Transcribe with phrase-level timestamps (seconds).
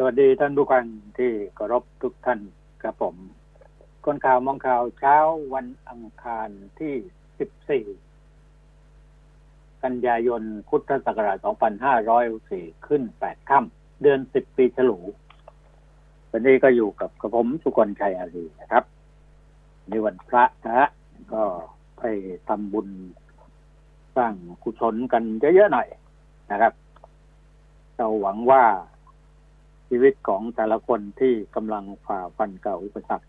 [0.00, 0.84] สวัสดีท่านผู้ฟัง
[1.18, 2.40] ที่เคารพทุกท่าน
[2.82, 3.16] ครับผม
[4.04, 5.16] คนข่าวมองข่าวเช้า
[5.54, 11.38] วันอังคารที่ 14 กันยายนพุทธศักราช
[12.12, 14.98] 2504ขึ้น 8 ค่ำเดือน 10 ปีฉลู
[16.30, 18.84] วันนี้ก็อยู่กับกระผมสุกรชัยอารีนะครับ
[19.88, 20.88] ในวันพระนะฮะ
[21.32, 21.42] ก็
[21.98, 22.02] ไป
[22.48, 22.88] ทำบุญ
[24.16, 25.88] สร้างกุศลกันเยอะๆหน่อย
[26.50, 26.72] นะครับ
[27.96, 28.64] เราหวังว่า
[29.88, 33.26] ชีวิตของแต่ละคนที่กำลังฝ่าฟันเก่าอุปสรรค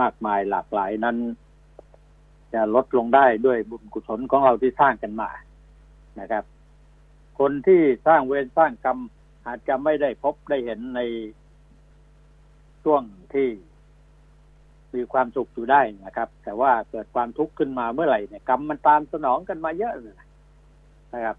[0.00, 1.16] มากมายหลากหลายนั้น
[2.54, 5.30] จะลดลงได้ด้วยบุญกุศลของเราที่สร้างกันมา
[6.20, 6.44] นะครับ
[7.38, 8.98] คนที่สร้างเวรสร้างกรรม
[9.46, 11.00] อาจจะไม่ได้พบได้เห็นใน
[12.84, 13.02] ช่วง
[13.34, 13.48] ที่
[14.94, 20.16] มีความสุขอยู่ได้นะครับ แต่ว่าเกิดความทุกข์ขึ้นมาเมื่อไหร่เนี่ยกรรมมันตามสนองกันมาเยอะเลย
[21.14, 21.36] นะครับ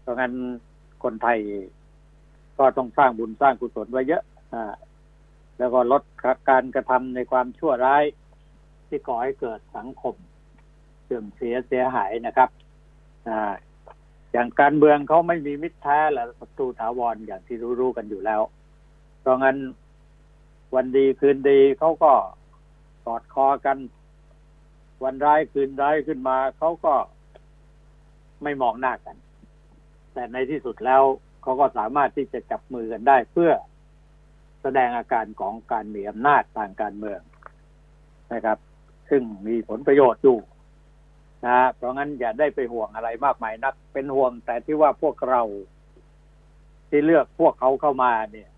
[0.00, 0.32] เพราะงั้น
[1.02, 1.38] คนไทย
[2.62, 4.22] ก็ต้องสร้างบุญสร้างกุศลไว้เยอะ
[4.54, 4.74] อ่า
[5.58, 6.02] แล้วก็ลด
[6.50, 8.04] การกระทำในความชั่วร้าย
[8.88, 10.14] ที่ก่อให้เกิดสังคม
[11.04, 12.48] เสื่อมเสียเสียหายนะครับ
[13.28, 13.52] อ่า
[14.32, 18.42] อย่างการเมืองเขาไม่มีมิตรแท้และศัตรูถาวรอย่างที่รู้ๆกันอยู่แล้ว
[19.20, 19.56] เพราะงั้น
[20.74, 22.12] วันดีคืนดีเขาก็
[23.06, 23.78] กอดคอกัน
[25.04, 26.94] วันร้ายคืนร้ายขึ้นมาเขาก็
[28.42, 29.16] ไม่มองหน้ากัน
[30.12, 31.02] แต่ในที่สุดแล้ว
[31.42, 33.50] เขาก็สามารถที่จะจับมือกันได้เพื่อ
[34.62, 37.20] แสดงอาการของการมีอำนาจทางการเมือง
[38.32, 38.58] นะครับ
[39.10, 40.38] ซึ่งมีผลประโยชน์อยู่
[41.46, 45.42] นะเพราะงั้นอย่าได้ไปห่วงอะไรมากมายนัก เป็นห่วงแต่ที่ว่าพวกเรา
[46.88, 48.50] ที่เลือกพวกเขาเข้ามาเนี่ย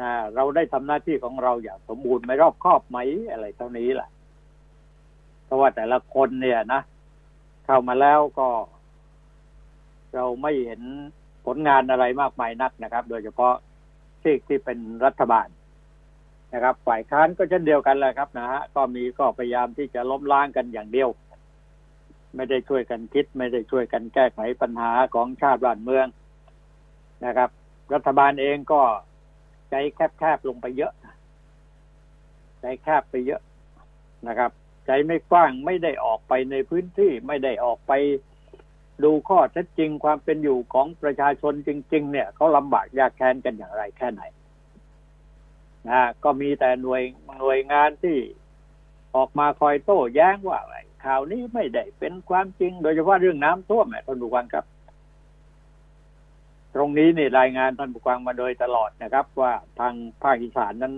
[0.00, 2.98] นะเราได้ทำหน้าที่ของเราอย่างสมบูรณ์ไม่รอบครอบไหม
[3.30, 4.10] อะไรเท่านี้แหละ
[5.44, 6.80] เพราะว่าแต่ละคนเนี่ยนะ
[7.66, 8.48] เข้ามาแล้วก็
[10.14, 10.82] เราไม่เห็น
[11.46, 13.54] ผลงานอะไรมากมายนักนะครับ โดยเฉพาะ
[14.22, 15.48] ที่ที่เป็นรัฐบาล
[16.54, 21.08] นะครับ ฝ่ายค้านก็เช่นเดียวกันเลยครับนะฮะก็มีก็พยายามที่จะล้มล้างกันอย่างเดียว
[22.36, 26.06] ไม่ได้ช่วยกันคิด ไม่ได้ช่วยกันแก้ไขปัญหาของชาติบ้านเมือง
[27.24, 27.50] นะครับ
[27.94, 28.82] รัฐบาลเองก็
[29.70, 30.92] ใจแคบๆลงไปเยอะ
[32.60, 33.40] ใจแคบไปเยอะ
[34.28, 34.50] นะครับ
[34.86, 37.92] ใจไม่กว้างไม่ได้ออกไปในพื้นที่ไม่ได้ออกไป
[39.02, 44.22] ดูข้อเท็จจริงความเป็นอยู่ของประชาชนจริง ๆ เนี่ยเขาลำบากยากแค้นกันอย่างไรแค่ไหน
[45.88, 47.02] นะก็มีแต่หน่วย
[47.40, 48.18] หน่วยงานที่
[49.16, 50.60] ออกมาคอยโต้แย้งว่า
[51.04, 54.64] ข่าวนี้ไม่ได้เป็นความจริง โดยเฉพาะเรื่องน้ำท่วมท่านผู้ฟังครับ
[56.74, 60.94] ตรงนี้นี่รายงานท่านผู้ฟังมาโดยตลอดนะครับ ว่าทางภาคอีสานนั้น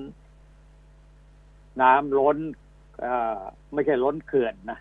[1.83, 2.39] น้ำล้น
[3.73, 4.79] ไม่ใช่ล้นเขื่อนนะ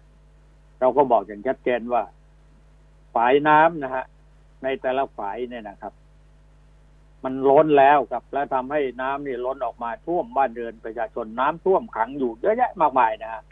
[0.80, 2.04] เราก็บอกอย่างชัดเจนว่า
[3.16, 4.06] ฝายน้ำนะฮะ
[4.64, 5.94] ในแต่ละฝายเนี่ยนะครับ
[7.24, 13.44] มันล้นแล้วครับ แล้วทำให้น้ำนี่ล้นออกมาท่วมบ้านเรือนประชาชนน้ำท่วมขังอยู่เยอะแยะมากมายนะฮะ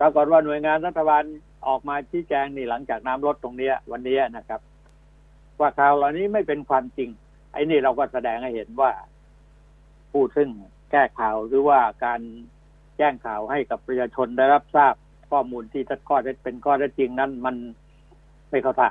[0.00, 1.22] ปรากฏว่าหน่วยงานรัฐบาล
[1.68, 4.60] ออกมาชี้แจงนี่หลังจากน้ำลดตรงเนี้ย วันนี้นะครับ
[5.60, 7.10] ว่าข่าวเหล่านี้ไม่เป็นความจริง
[7.52, 8.92] ไอ้นี่เราก็แสดงให้เห็นว่า
[10.10, 10.48] ผู้ซึ่ง
[10.90, 12.20] แก้ข่าวหรือว่าการ
[12.96, 14.94] แจ้งข่าวให้กับประชาชนได้รับทราบ
[15.30, 17.56] ข้อมูลที่ทัดข้อเท็จเป็นข้อเท็จจริงนั้น มัน
[18.52, 18.88] ไม่เข้าท่า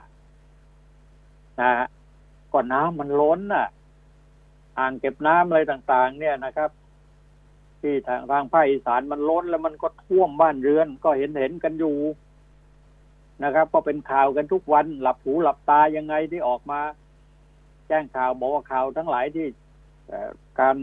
[1.62, 1.88] นะฮะ
[2.54, 3.68] ก่อนน้ำมันล้นน่ะ
[4.78, 6.70] อ่างเก็บน้ำอะไรต่าง ๆ เนี่ยนะครับ
[7.82, 11.98] ที่ทางทางภาคอีสานมันล้นแล้วมันก็ท่วมบ้านเรือน ก็เห็นเห็นกันอยู่
[13.44, 16.80] นะครับ ก็เป็นข่าวกันทุกวัน หลับหูหลับตายังไงที่ออกมา
[17.88, 19.48] แจ้งข่าวบอกว่าข่าวทั้งหลายที่
[20.60, 20.76] การ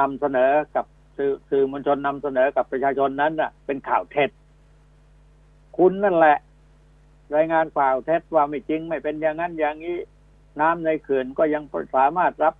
[0.00, 0.86] นำเสนอกับ
[1.16, 4.30] สื่อสื่อมวลชนนำเสนอกับประชาชนนั้นน่ะ เป็นข่าวเท็จ
[5.78, 6.38] คุณนั่นแหละ
[7.36, 9.98] รายงานข่าวเท็จว่าไม่จริง ไม่เป็นอย่างนั้นอย่างนี้
[10.60, 11.62] น้ำในเขื่อนก็ยัง
[11.96, 12.54] สามารถรับ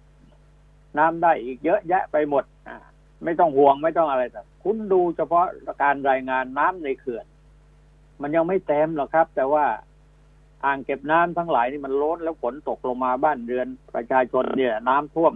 [0.99, 2.77] น้ำได้อีกเยอะแยะไปหมดอ่า
[3.25, 5.47] ไม่ต้องห่วงไม่ต้องอะไรแต่คุณดูเฉพาะ
[5.83, 7.27] การรายงานน้ำในเขื่อน
[8.23, 9.65] มันยังไม่เต็มหรอกครับ แต่ว่า
[10.65, 15.33] อ่างเก็บน้ำทั้งหลายนี่มันล้นแล้วฝนตกลงมาบ้านเรือนประชาชนเนี่ย น้ำท่วม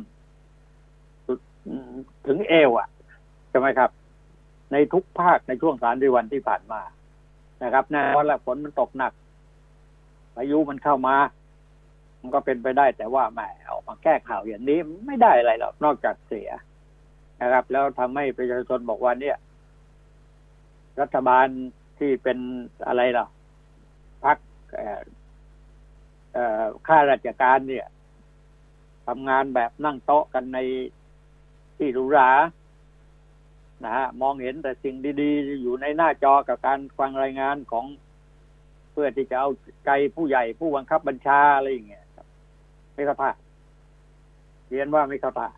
[2.27, 2.89] ถึงเอวอะ
[3.51, 3.91] ใช่ไหมครับ
[4.73, 6.81] ในทุกภาคในช่วงสามเดือนที่ผ่านมา
[7.63, 9.13] นะครับแน่นอนละฝนมันตกหนัก
[10.35, 11.17] พายุมันเข้ามา
[12.21, 13.41] มันก็เป็นไปได้ แต่ว่าแหม
[13.71, 16.51] ออกมาแก้ข่าวอย่างนี้ไม่ได้อะไรหรอกนอกจากเสีย
[17.41, 19.37] นะครับ แล้วทำให้ประชาชนบอกว่าเนี่ย
[21.01, 21.47] รัฐบาล
[21.99, 22.39] ที่เป็น
[22.87, 23.27] อะไรล่ะ
[24.25, 24.39] พัก
[26.87, 27.87] ข้าราชการเนี่ย
[29.07, 30.59] ทำงานแบบนั่งโต๊ะกันใน
[31.77, 32.31] ที่หรูหรา
[33.85, 37.87] นะฮะมองเห็นแต่สิ่งดี ๆ อยู่ในหน้าจอกับการฟังรายงานของ
[38.93, 39.51] เพื่อที่จะเอา
[39.87, 42.27] ใจผู้ใหญ่ผู้บังคับบัญชาอะไรอย่างเงี้ยครับ
[42.95, 43.31] ไม่กระพา
[44.69, 45.49] เรียนว่าไม่เข้าตา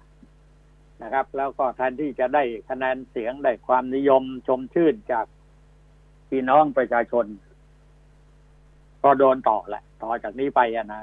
[1.03, 5.27] นะครับ แล้วก็แทนที่จะได้คะแนนเสียงได้ความนิยมชมชื่นจาก
[6.29, 7.27] พี่น้องประชาชน
[9.05, 11.03] ก็โดนต่อแหละ ต่อจากนี้ไปอะนะ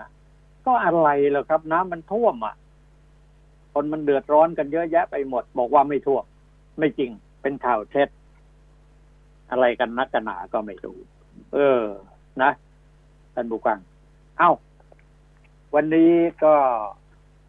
[0.65, 2.55] ก็อะไรล่ะครับ น้ำมันท่วมอะ
[3.73, 6.23] คนมันเดือดร้อนกันเยอะแยะไปหมด บอกว่าไม่ท่วม
[6.79, 7.11] ไม่จริง
[7.41, 8.09] เป็นข่าวเท็จ
[9.51, 10.97] อะไรกันนักกันหนาก็ไม่รู้
[11.53, 11.81] เออ
[12.43, 12.51] นะ
[13.33, 13.79] ท่านบุกัง
[14.37, 14.51] เอ้า
[15.75, 16.11] วันนี้
[16.43, 16.53] ก็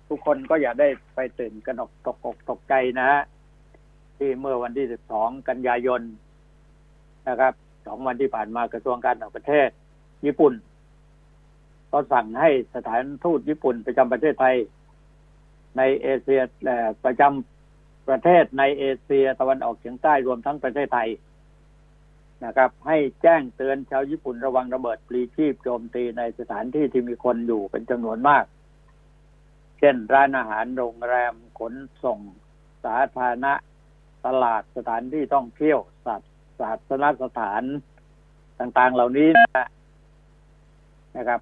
[0.08, 3.20] ทุกคนก็อย่าได้ไปตื่นกันออกตกอกตกใจนะฮะ
[4.18, 4.86] ที่เมื่อวันที่
[5.16, 6.02] 12 กันยายน
[7.28, 7.54] นะครับ
[7.86, 9.68] สองวันที่ผ่านมากระทรวงการต่างประเทศ
[10.26, 10.54] ญี่ปุ่น
[11.92, 14.56] ก็สั่งให้สถานทูตญี่ปุ่นประจำประเทศไทย
[15.76, 16.40] ในเอเชีย
[17.04, 21.08] ประจำประเทศในเอเชียตะวันออกเฉียงใต้รวมทั้งประเทศไทย
[22.44, 28.44] นะครับ ให้แจ้งเตือนชาวญี่ปุ่นระวังระเบิดปลีชีพโจมตีในสถานที่ที่มีคนอยู่เป็นจำนวนมาก
[29.78, 31.74] เช่นร้านอาหารโรงแรมขน
[32.04, 32.18] ส่ง
[32.84, 33.52] สาธารณะ
[34.26, 37.62] ตลาดสถานที่ท่องเที่ยวสัตว์ศาสนสถาน
[38.60, 39.66] ต่าง ๆ เหล่านี้นะ
[41.16, 41.40] นะครับ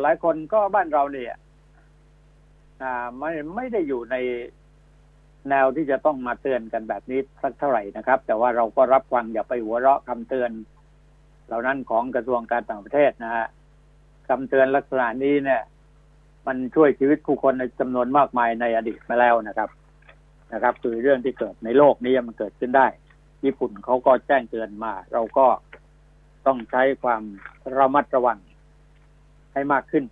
[0.00, 1.34] หลายคนก็บ้านเราเนี่ย
[3.18, 4.16] ไม่ไม่ได้อยู่ใน
[5.48, 10.50] แนวที่จะต้องมาเตือนกันแบบนี้สักเท่าไหร่นะครับ แต่ว่าเราก็รับฟังอย่าไปหัวเราะคำเตือน
[11.46, 13.46] เหล่านั้นของกระทรวงการต่างประเทศนะฮะ
[14.28, 15.62] คำเตือนลักษณะนี้เนี่ย
[16.46, 19.70] มันช่วยชีวิตผู้คนในจำนวนมากมายในอดีตมาแล้วนะครับ
[20.52, 22.86] นะครับ คือเรื่องที่เกิดในโลกนี้มันเกิดขึ้นได้
[23.44, 25.46] ญี่ปุ่นเขาก็แจ้งเตือนมา เราก็
[26.46, 27.22] ต้องใช้ความ
[27.78, 28.38] ระมัดระวัง
[29.52, 30.04] ให้มากขึ้น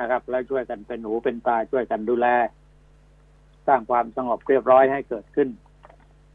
[0.00, 2.26] นะครับ แล้วช่วยกันเป็นหูเป็นตาช่วยกันดูแล
[3.66, 5.48] สร้างความสงบเรียบร้อยให้เกิดขึ้น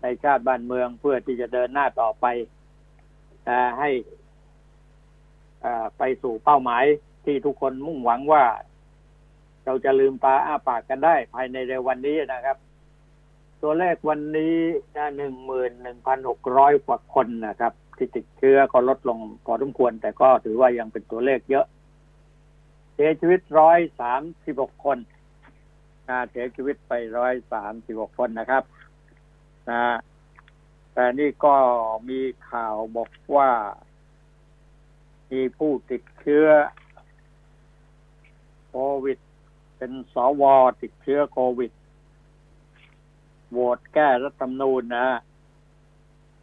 [0.02, 2.26] ในชาติบ้านเมืองเพื่อที่จะเดินหน้าต่อไป
[3.80, 3.90] ให้
[5.98, 6.84] ไปสู่เป้าหมาย
[7.26, 8.44] ที่ทุกคนมุ่งหวังว่า
[9.66, 12.58] เราจะลืมตาอ้าปากกันได้ ภายในเร็ววันนี้นะครับ
[13.62, 14.56] ตัวเลขวันนี้
[15.18, 21.66] หนึ่งหมื่นหนึ่งพันหกร้อยกว่าคนนะครับ ที่ติดเชื้อก็ลดลงพอสมควร แต่ก็ถือว่ายังเป็นตัวเลขเยอะ
[22.94, 24.98] เสียชีวิตร้อยสามสิบหกคน
[26.30, 28.64] เสียชีวิตไปร้อยสามสิบหกคนนะครับ
[29.70, 29.96] นะ
[30.94, 31.56] แต่นี่ก็
[32.10, 32.22] มี
[32.52, 33.50] ข่าวบอกว่า
[35.32, 36.48] มีผู้ติดเชื้อ
[38.68, 39.18] โควิด
[39.78, 40.44] เป็นสว
[40.82, 41.72] ติดเชื้อโควิด
[43.52, 45.08] โหวตแก้รัฐธรรมนูญนะ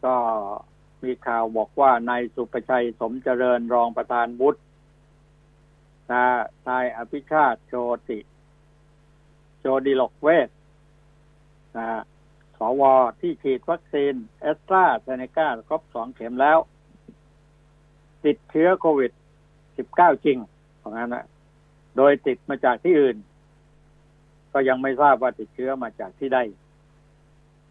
[0.05, 0.17] ก็
[1.05, 4.61] มีข่าวบอกว่านายสุประชัยสมเจริญรองประธานวุฒิ
[6.13, 7.75] นายอภิชาติโช
[8.09, 8.19] ติ
[9.67, 10.51] โตดิลกเวชช์
[11.77, 12.03] นะ
[12.59, 12.83] สว
[13.21, 16.59] ที่ฉีดวัคซีนแอสตราเซเนกาครบสองเข็มแล้ว
[18.25, 19.13] ติดเชื้อโควิด
[19.67, 20.39] 19 จริง
[20.81, 21.25] ของนั้นนะ
[21.97, 23.17] โดยติดมาจากที่อื่น
[24.53, 26.39] ก็ยังไม่ทราบว่าติดเชื้อมาจากที่ใด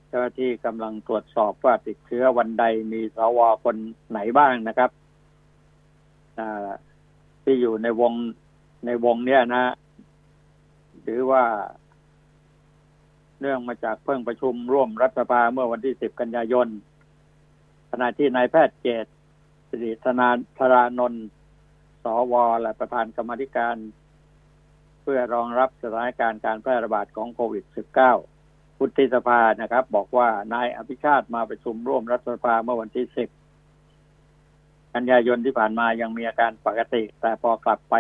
[0.08, 3.76] เจ้าหน้าที่กำลังตรวจสอบว่าติดเชื้อวันใดมีสวคน
[4.10, 4.90] ไหนบ้างนะครับ
[7.44, 8.14] ที่อยู่ในวง
[8.86, 9.64] ในวงเนี้ยนะ
[11.04, 11.44] หรือว่า
[13.46, 16.68] เนื่องมาจากเพิ่งประชุมร่วมรัฐสภาเมื่อวันที่ 10 กันยายน
[17.92, 19.06] ขณะที่นายแพทย์เจต
[19.70, 20.30] สิริธนา
[20.60, 21.26] ธารานนท์
[22.04, 23.76] สวและประธานกรรมธิการ
[25.02, 27.64] เพื่อรองรับสถานการณ์การแพร่ระบาดของโควิด
[28.22, 33.06] -19 พุทธิสภานะครับ บอกว่านายอภิชาติมาประชุมร่วมรัฐสภาเมื่อวันที่
[33.76, 37.96] 10 กันยายนที่ผ่านมายังมีอาการปกติ แต่พอกลับไป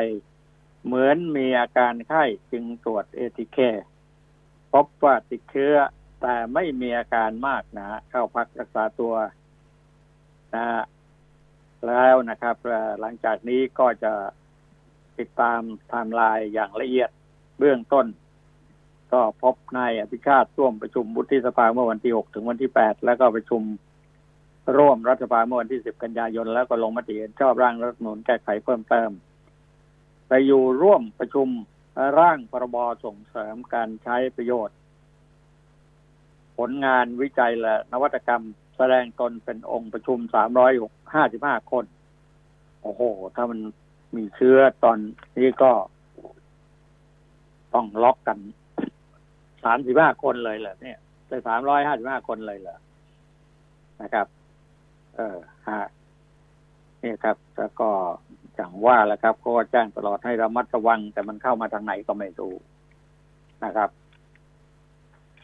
[0.85, 3.57] เหมือนมีอาการไข้จึงตรวจเอทีเค
[4.74, 5.75] พบว่าติดเชื้อ
[6.22, 9.13] แต่ไม่มีอาการมากนะเข้าพักรักษาตัว
[10.56, 10.65] นะ
[11.88, 12.56] แล้วนะครับ
[13.00, 14.13] หลังจากนี้ก็จะ
[15.20, 17.10] ติดตามไทม์ไลน์อย่างละเอียด
[17.60, 18.06] เบื้องต้น
[19.13, 23.62] ก็พบนายอภิชาติร่วมประชุมบุติสภาเมื่อวันที่ 6 ถึงวันที่ 8 แล้วก็ประชุม
[24.77, 29.10] ร่วมรัฐบาลเมื่อวันที่ 10 กันยายน แล้วก็ลงมติเห็นชอบร่างรัฐมนูลแก้ไขเพิ่มเติม
[30.27, 31.48] ไปอยู่ร่วมประชุม
[32.19, 34.77] ร่างพรบส่งเสริมการใช้ประโยชน์
[36.57, 38.43] ผลงานวิจัยและนวัตกรรม
[38.77, 40.71] แสดงตนเป็นองค์ประชุมสามร้อย
[41.13, 41.85] ห้าสิบห้าคน
[42.81, 43.01] โอ้โห
[43.35, 43.59] ถ้ามัน
[44.15, 44.97] มีเชื้อตอน
[45.38, 45.71] นี้ก็
[47.73, 48.38] ต้องล็อกกัน
[49.63, 50.97] สามสิบห้าคนเลยเหรอเนี่ย
[51.27, 52.77] ไปสามร้อยห้าสิบห้าคนเลยเหรอ
[54.01, 54.27] นะครับ
[55.15, 55.38] เออ
[55.69, 55.83] ฮะ
[57.01, 57.89] นี่ครับ แล้วก็
[58.60, 62.53] จังว่าแล้วครับเขาแจ้งตลอดให้ระมัดระวัง แต่มันเข้ามาทางไหนก็ไม่รู้
[63.65, 63.89] นะครับ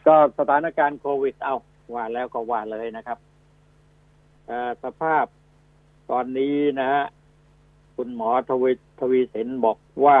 [0.06, 1.56] ก็สถานการณ์โควิดเอา
[1.94, 3.18] ว่าแล้วก็ว่าเลยนะครับ
[4.84, 5.24] สภาพ
[6.10, 7.04] ตอนนี้นะฮะ
[7.96, 10.18] คุณหมอทวีทวีสินบอกว่า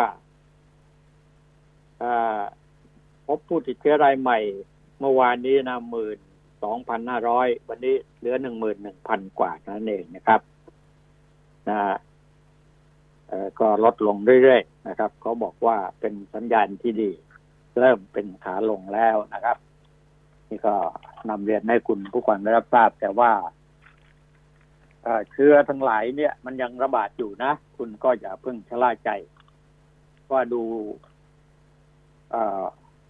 [3.26, 4.38] พบผู้ติดเชื้อรายใหม่
[5.00, 6.18] เมื่อวานนี้นะหมื่น
[6.62, 10.40] สองพันห้าร้อยวันนี้เหลือหนึ่งหมื่นหนึ่งพันกว่านั่นเองนะครับ
[11.68, 11.78] นะ
[13.60, 17.10] ก็ลดลงเรื่อยๆนะครับเขาบอกว่าเป็นสัญญาณที่ดี
[17.80, 19.56] เริ่มเป็นขาลงแล้วนะครับ
[20.48, 20.74] นี่ก็
[21.28, 23.30] นำเรียนให้คุณผู้ฟังได้รับทราบ แต่ว่า
[25.32, 29.10] เชื้อทั้งหลายเนี่ย มันยังระบาดอยู่นะ คุณก็อย่าเพิ่งชะล่าใจ
[30.32, 30.62] ว่าดู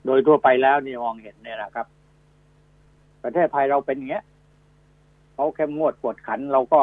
[0.06, 1.86] โดยทั่วไปแล้วนี่มองเห็นเนี่ยนะครับ
[3.24, 4.24] ประเทศไทยเราเป็นอย่างเงี้ย
[5.34, 6.82] เขาเข้มงวดกวดขันเราก็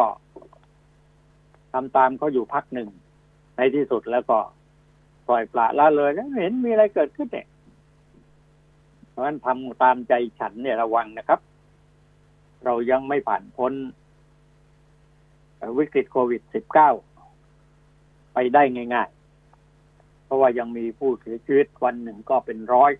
[1.74, 2.89] ทำตามเขาอยู่พักหนึ่ง
[3.58, 4.40] ในที่สุดแล้วก็
[5.28, 7.48] ปล่อยปละละเลยแล้วเห็นมีอะไรเกิดขึ้นเนี่ย
[9.10, 11.40] เพราะฉะนั้นทำตามใจฉันเนี่ยระวังนะครับ
[12.66, 13.74] เรายังไม่ผ่านพ้น
[15.78, 16.42] วิกฤตโควิด
[17.18, 22.92] -19 ไปได้ง่ายๆ เพราะว่ายังมีผู้เสียชีวิตวันหนึ่งก็เป็นร้อย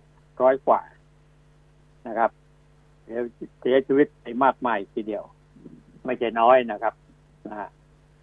[0.42, 0.80] ร้อยกว่า
[2.08, 2.30] นะครับ
[3.60, 5.24] เสียชีวิตไปมากมายทีเดียว
[6.04, 6.94] ไม่ใช่น้อยนะครับ
[7.48, 7.68] นะ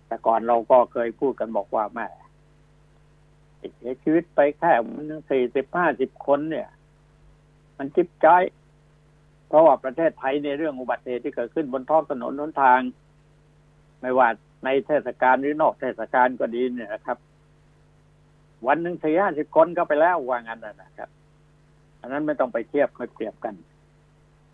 [0.08, 2.08] แต่ก่อนเราก็เคยพูดกันบอกว่าแม่
[3.76, 6.68] เสียชีวิตไปแค่วันนึงสี่สิบห้าสิบคนเนี่ย
[7.78, 8.28] มันจิบใจ
[9.48, 12.80] เพราะว่าประเทศไทยในเรื่องอุบัติเหตุที่เกิดขึ้นบนท้องถนนนนทาง
[14.02, 14.28] ไม่ว่า
[14.64, 17.18] ในเทศกาลหรือนอกเทศกาลก็ดีเนี่ยนะครับ
[18.68, 21.10] วันหนึ่งสี่ห้าสิบคนก็ไปแล้วว่างันนะครับ
[22.02, 23.56] อันนั้นไม่ต้องไปเทียบไม่เปรียบกัน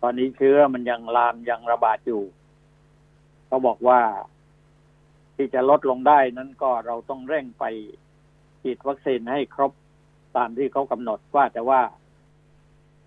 [0.02, 2.22] ตอนนี้เชื้อมันยังลามยังระบาดอยู่
[3.46, 4.00] เขาบอกว่า
[5.36, 7.64] ที่จะลดลงได้นั้นก็เราต้องเร่งไป
[8.62, 9.72] ฉีดวัคซีนให้ครบ
[10.36, 11.80] ตามที่เขากำหนดว่าแต่ว่า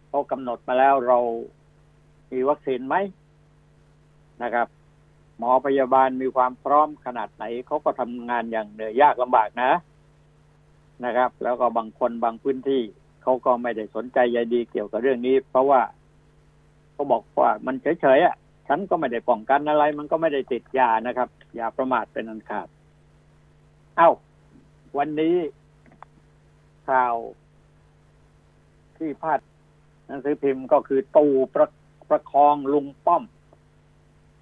[0.10, 1.20] เขากำหนดมาแล้วเรา
[2.32, 2.96] มีวัคซีนไหม
[4.44, 4.68] นะครับ
[5.38, 9.72] หมอพยาบาลมีความพร้อมขนาดไหนเขาก็ทำงานอย่างเหนื่อยยากลำบากนะ
[11.06, 12.82] นะครับ แล้วก็บางคนบางพื้นที่
[13.24, 15.82] เขาก็ไม่ได้สนใจใยดีเกี่ยวกับเรื่องนี้ เพราะว่า
[16.94, 18.36] เขาบอกว่ามันเฉยๆอะ
[18.68, 22.68] ฉันก็ไม่ได้ป้องกันอะไร มันก็ไม่ได้ติดยานะครับอย่าประมาทเป็นอันขาด
[23.98, 24.10] เอา้า
[24.98, 25.36] วันนี้
[26.90, 27.16] ข่าว
[28.98, 29.40] ที่พาด
[30.08, 31.68] หนังสือพิมพ์ก็คือตูประ
[32.10, 33.24] ประคองลุงป้อม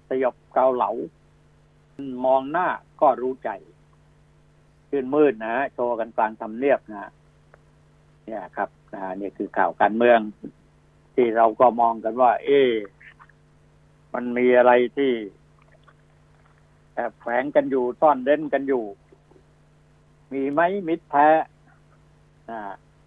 [0.08, 0.90] สยบเกาเหลา
[2.24, 2.68] มองหน้า
[3.00, 3.50] ก็รู้ใจ
[4.88, 7.10] ชื่นมืดนะโชว์กันกลางทำเนียบนะ
[8.26, 10.18] เนี่ยครับนะนี่คือข่าวการเมือง
[11.14, 12.60] ที่เราก็มองกันว่า เอ๊
[14.14, 15.12] มันมีอะไรที่
[16.94, 18.84] แอบแฝงกันอยู่ซ่อนเร้นกันอยู่
[20.34, 21.28] มีไหมมิตรแท้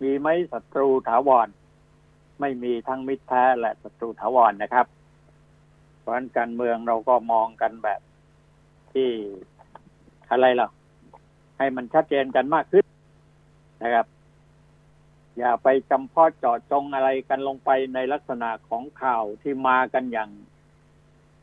[0.03, 1.47] มีไหมศัตรูถาวร
[2.39, 4.85] ไม่มีทั้งมิตรแท้และศัตรูถาวรนะครับ
[5.99, 8.01] เพราะฉะนั้นการเมืองเราก็มองกันแบบ
[8.93, 9.09] ที่
[10.29, 10.69] อะไรล่ะ
[11.57, 12.85] ให้มันชัดเจนกันมากขึ้น
[13.83, 14.07] นะครับ
[15.37, 20.29] อย่าไปจำเพาะเจาะจงอะไรกันลงไปในลักษณะของข่าวที่มากันอย่าง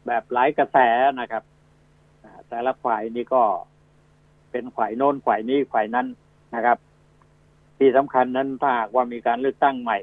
[0.07, 0.79] แบบหลายกระแส
[1.21, 1.45] นะครับ
[2.49, 3.43] แต่ละฝ่ายนี่ก็
[4.55, 6.07] เป็นฝ่ายโน้นฝ่ายนี้ฝ่ายนั้น
[6.55, 6.79] นะครับ
[7.79, 9.99] ที่สำคัญนั้นถ้าหากว่ามีการเลือกตั้งใหม่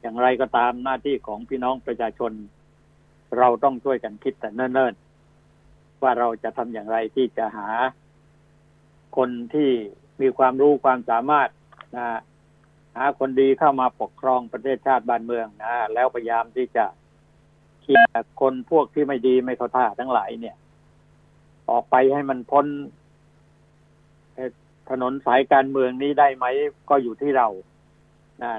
[0.00, 2.32] อย่างไรก็ตามหน้าที่ของพี่น้องประชาชน
[3.38, 7.68] เราต้องช่วยกันคิดแต่เนิ่นๆว่าเราจะทำอย่างไรที่จะหา
[9.16, 9.70] คนที่
[10.20, 11.48] มีความรู้ความสามารถ
[11.96, 12.06] นะ
[12.96, 16.84] หาคนดีเข้ามาปกครองประเทศชาติบ้านเมืองนะแล้วพยายามที่จะ
[17.80, 18.08] เคลียร์
[18.40, 20.56] คนพวกที่ไม่ดีไม่เข้าท่าทั้งหลายเนี่ย
[21.70, 22.66] ออกไปให้มันพ้น
[24.90, 26.46] ถนนสายการเมืองนี้ได้ไหม
[26.90, 27.48] ก็อยู่ที่เรา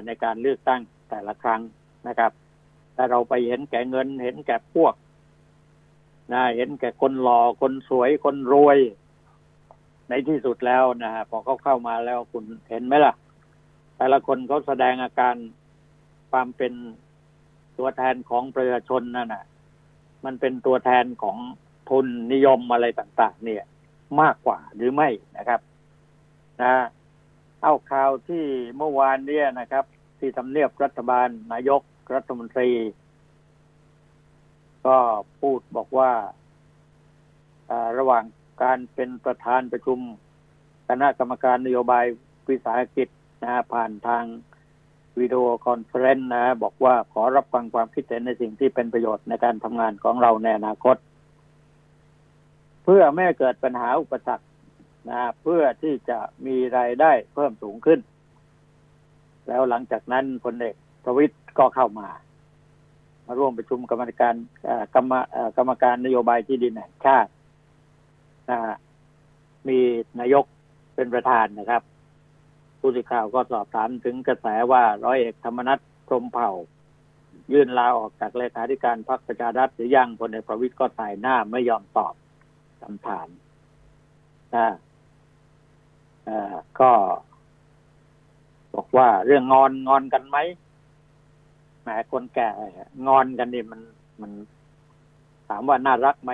[0.06, 1.60] ในการเลือกตั้งแต่ละครั้ง
[2.08, 2.32] นะครับ
[2.96, 4.94] ถ้าเราไปเห็นแก่เงิน เห็นแก่พวก
[6.32, 8.78] นะเห็นแก่คนหล่อคนสวยคนรวย
[10.08, 13.14] ในที่สุดแล้วนะฮะพอเขาเข้ามาแล้วคุณเห็นไหมล่ะ
[13.96, 15.34] แต่ละคนเขาแสดงอาการ
[16.30, 16.72] ความเป็น
[17.78, 19.44] ตัวแทนของประชาชนนั่นน่ะ
[20.24, 21.36] มันเป็นตัวแทนของ
[21.88, 23.64] ทุนนิยมอะไรต่าง ๆ เนี่ย
[24.20, 25.08] มากกว่าหรือไม่
[25.38, 25.60] นะครับ
[26.60, 26.74] นะ
[27.62, 28.44] เอาข่าวที่
[28.76, 29.84] เมื่อวานเนี่ยนะครับ
[30.18, 31.82] ที่ทำเนียบรัฐบาลนายก
[32.14, 32.70] รัฐมนตรี
[34.86, 34.98] ก็
[35.40, 36.12] พูดบอกว่า
[37.98, 38.24] ระหว่าง
[38.62, 39.98] การเป็นประธานประชุม
[40.88, 42.04] คณะกรรมการนโยบาย
[42.48, 43.08] วิสาหกิจ
[43.42, 44.24] นะผ่านทาง
[45.18, 50.96] video conference นะบอกว่าขอรับฟังความคิดเห็นในสิ่งที่เป็นประโยชน์ในการทำงานของเราในอนาคต
[52.84, 54.46] เพื่อไม่เกิดปัญหาอุปสรรค
[55.10, 58.00] นะเพื่อที่จะมีรายได้เพิ่มสูงขึ้น
[59.48, 62.08] แล้วหลังจากนั้นพลเอกประวิตยก็เข้ามา
[63.26, 64.34] มาร่วมประชุมกรรมการ
[64.94, 65.12] กรรม
[65.56, 67.30] กรรมการนโยบายที่ดินแห่งชาติ
[68.50, 68.58] นะ
[69.68, 69.78] มี
[70.20, 70.44] นายก
[70.94, 71.82] เป็นประธานนะครับ
[72.80, 76.50] ผู้สื่อข่าวก็สอบถามถึงกระแสว่าร้อยเอกธรรมนัฐพรมเผ่า
[77.52, 82.14] ยื่นลาออกจากเลขาธิการพรรคประชารัฐหรือยังพลเอกประวิตยก็ตายหน้าไม่ยอมตอบ
[82.82, 83.28] คำถาม
[84.54, 84.66] นะ
[86.80, 86.90] ก็
[88.74, 90.38] บอกว่าเรื่องงอนงอนกันไหม
[91.82, 92.48] แหมคนแก่
[93.08, 93.80] งอนกันนี่มัน
[94.20, 94.32] มัน
[95.48, 96.32] ถามว่าน่ารักไหม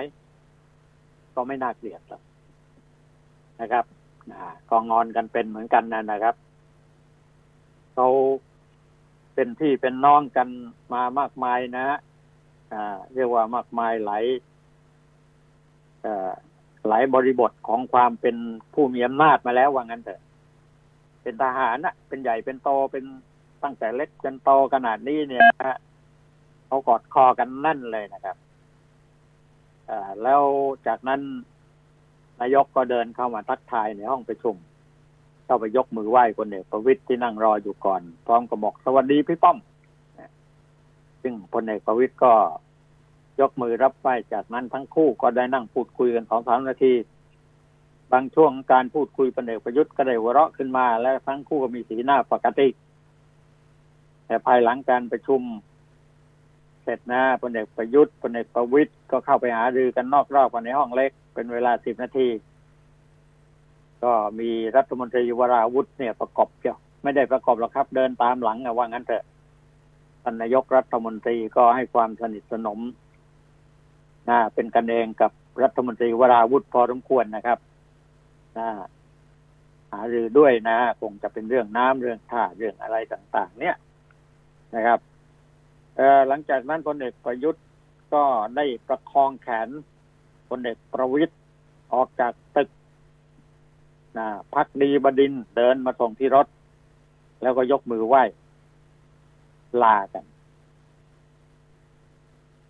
[1.35, 2.21] ก็ไม่น่าเกลียดหรอก
[3.61, 3.85] นะครับ
[4.69, 6.35] ก็งอนกันเป็นเหมือนกันนะนะครับ
[7.93, 8.07] เขา
[9.33, 10.47] เป็นพี่เป็นน้องกัน
[10.93, 11.87] มามากมายนะ
[12.73, 14.23] อ่าเรียกว่ามากมายหลาย
[16.87, 18.35] หลายบริบทของความเป็น
[18.73, 20.21] ผู้มีอำนาจมาแล้วว่างั้นเถอะ
[21.21, 23.05] เป็นทหารน่ะ เป็นใหญ่เป็นโตเป็น
[23.63, 25.45] ตั้งแต่เล็กจนโตขนาดนี้เนี่ย
[26.67, 28.37] เขากอดคอกันนั่นเลยนะครับ
[29.89, 30.43] อ่าแล้ว
[30.87, 31.21] จากนั้น
[32.41, 34.55] นายกก็เดินเข้ามาทักทายในห้องประชุม
[35.45, 39.57] เข้าไปยกมือไหว้คนเอกประวิตยที่นั่งรออยู่ก่อน พร้อมกับบอกสวัสดีพี่ป้อม
[41.21, 42.33] ซึ่งพลเอกประวิตยก็
[43.39, 46.93] ยกมือรับไหว้จากนั้นทั้งคู่ก็ได้นั่งพูดคุยกันสองสามนาที
[48.11, 52.67] บางช่วงการพูดคุยพลเอกประยุทธ์ก็ได้หัวเราะขึ้นมา และทั้งคู่ก็มีสีหน้าปกติ
[54.25, 55.41] แต่ภายหลังการประชุม
[56.83, 62.27] เสร็จนะพลเอกประยุทธ์พลเอกประวิตยก็เข้าไปหารือกันนอกรอบในห้องเล็ก เป็นเวลาสิบนาที
[64.03, 69.23] ก็มีรัฐมนตรีวราวุธเนี่ยประกอบเกี่ยวไม่ได้ประกอบหรอกครับ เดินตามหลังว่างั้นเถอะ
[70.23, 72.79] ท่านนายกรัฐมนตรีก็ให้ความสนิทสนม
[74.29, 75.31] นะเป็นกันเองกับ
[75.63, 77.59] รัฐมนตรีวราวุธพอสมควรนะครับ
[78.57, 78.69] นะ
[79.91, 83.75] หารือด้วยนะคงจะเป็นเรื่องน้ำเรื่องท่าเรื่องอะไรต่าง ๆ เนี่ย
[84.75, 84.99] นะครับ
[85.97, 87.63] เออหลังจากนั้นพลเอกประยุทธ์
[88.13, 88.23] ก็
[88.55, 89.69] ได้ประคองแขน
[90.49, 91.33] พลเอกประวิตย
[91.93, 92.69] ออกจากตึก
[94.17, 96.47] นะพักดีบดินเดินมาส่งที่รถ
[97.41, 98.23] แล้วก็ยกมือไหว้
[99.83, 100.23] ลากัน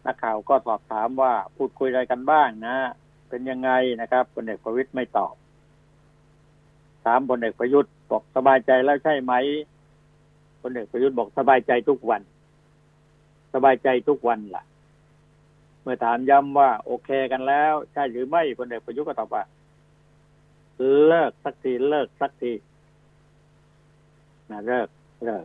[0.10, 2.76] นักข่าวก็สอบถามว่าพูดคุยอะไรกันบ้างนะ
[3.30, 5.34] เป็นยังไงนะครับพลเอกประวิตยไม่ตอบ
[7.06, 9.34] ถามพลเอกประยุทธ์บอกสบายใจแล้วใช่ไหม
[10.62, 12.22] พลเอกประยุทธ์บอกสบายใจทุกวัน
[13.54, 14.64] สบายใจทุกวันล่ะ
[15.82, 19.44] เมื่อถามย้ำว่าโอเคกันแล้ว ใช่หรือไม่พลเอกประยุทธ์ก็ตอบว่า
[21.08, 22.54] เลิกสักทีเลิกสักที
[24.52, 24.88] นะเลิก
[25.24, 25.44] เลิก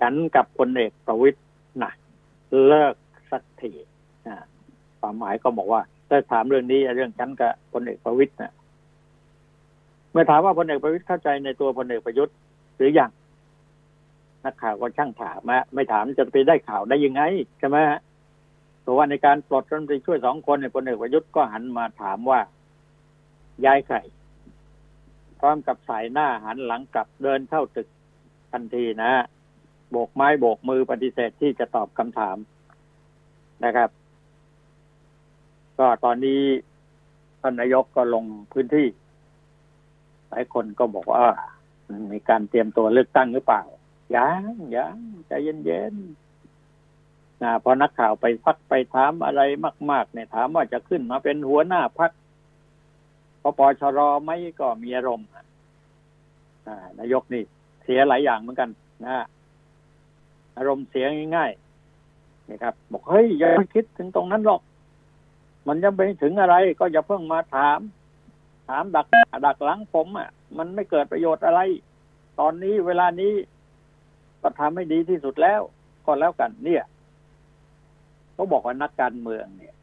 [0.00, 1.38] ฉันกับพลเอกประวิตย
[1.82, 1.92] นะ
[2.68, 2.94] เลิก
[3.30, 3.72] สักที
[5.00, 8.52] ความหมายก็บอกว่าถ้าถามเรื่องนี้เรื่องฉันกับพลเอกประวิตยนะ
[10.12, 12.34] เมื่อถามว่าพลเอกประวิตยเข้าใจในตัวพลเอกประยุทธ์
[12.76, 13.10] หรือยัง
[14.44, 17.22] นักข่าวก็ช่างถามะไม่ถามจะไปได้ข่าวได้ยังไง
[17.58, 18.00] ใช่ไหมฮะ
[18.82, 22.40] เพราะว่าในการปลดรัฐมนตรีช่วยสองคนในพลเอกประยุทธ์ก็หันมาถามว่า
[23.64, 23.96] ย้ายใคร
[25.40, 27.88] พร้อมกับสายหน้าหันหลังกลับเดินเข้าตึก
[28.52, 29.12] ทันทีนะ
[29.90, 32.36] โบกไม้โบกมือปฏิเสธที่จะตอบคำถาม
[33.64, 33.90] นะครับ
[35.78, 36.42] ก็ตอนนี้
[37.40, 38.86] ท่านนายกก็ลงพื้นที่
[40.28, 41.24] หลายคนก็บอกว่า
[42.12, 43.62] มีการเตรียมตัวเลือกตั้งหรือเปล่า
[44.16, 45.32] ยังยังใจ
[45.64, 49.42] เย็นๆนะพอนักข่าวไปพักไปถามอะไร
[49.90, 52.12] มาก ๆ เนี่ยถามว่าจะขึ้นมาเป็นหัวหน้าพัก
[53.40, 55.28] พอปชรไม่ก็มีอารมณ์
[56.98, 57.42] นายกนี่
[57.84, 58.70] เสียหลายอย่างเหมือนกัน
[59.04, 59.24] นะ
[60.56, 61.50] อารมณ์เสียง่าย
[62.50, 64.62] นะครับ บอกเฮ้ยอย่าไปคิดถึงตรงนั้นหรอก
[65.68, 67.78] มันยังไปถึงอะไร ก็อย่าเพิ่งมาถาม
[68.68, 69.06] ถามดัก
[69.46, 71.60] ดักหลังผมอะ มันไม่เกิดประโยชน์อะไร
[72.40, 73.32] ตอนนี้เวลานี้
[74.42, 75.60] ก็ทำให้ดีที่สุดแล้ว
[76.06, 76.84] ก็แล้วกัน เนี่ย
[78.34, 79.74] เขาบอกว่านักการเมืองเนี่ย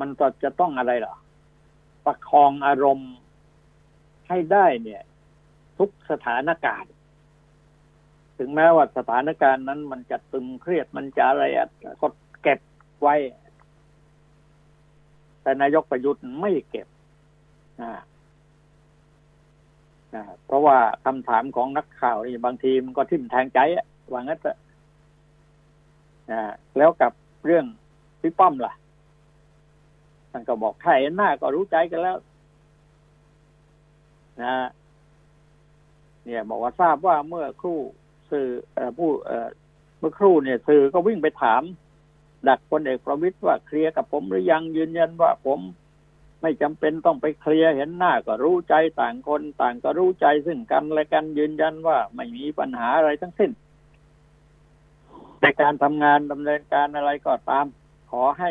[0.00, 0.08] มัน
[0.42, 1.14] จะต้องอะไรหรอ
[2.04, 3.12] ประคองอารมณ์
[4.28, 5.02] ให้ได้เนี่ย
[5.78, 6.92] ทุกสถานการณ์
[8.38, 11.44] ถึงแม้ว่าสถานการณ์นั้นมันจะตึงเครียดมันจะอะไร
[12.02, 12.08] ก็
[12.42, 12.58] เก็บ
[13.02, 13.16] ไว้
[15.42, 16.86] แต่นายกประยุทธ์ไม่เก็บ
[17.82, 18.02] นะ
[20.14, 24.56] นะเพราะว่าคำถามของนักข่าวนี่บางทีมันก็ทิ่มแทงใจอะว่างั้นะ
[26.30, 26.40] นะ
[26.78, 27.12] แล้วกับ
[27.44, 27.64] เรื่อง
[28.20, 28.72] พี่ป้อมล่ะ
[30.30, 32.16] ท่านก็บอกใครหน้าก็รู้ใจกันแล้ว
[34.42, 34.54] นะ
[36.24, 37.78] เนี่ย บอกว่าทราบว่าเมื่อครู่
[38.30, 38.48] สื่อ
[38.98, 39.10] ผู้
[39.98, 41.62] เมื่อครู่เนี่ยสื่อก็วิ่งไปถาม
[42.48, 45.60] ดักพลเอกประวิตยว่าเคลียร์กับผมหรือยังยืนยันว่าผม
[46.42, 53.50] ไม่จำเป็นต้องไปเคลียร์เห็นหน้าก็รู้ใจต่างคนต่างก็รู้ใจซึ่งกันและกันยืนยันว่าไม่มีปัญหาอะไรทั้งสิ้น
[55.40, 57.66] ในการทำงานดำเนินการอะไรก็ตาม
[58.10, 58.50] ขอให้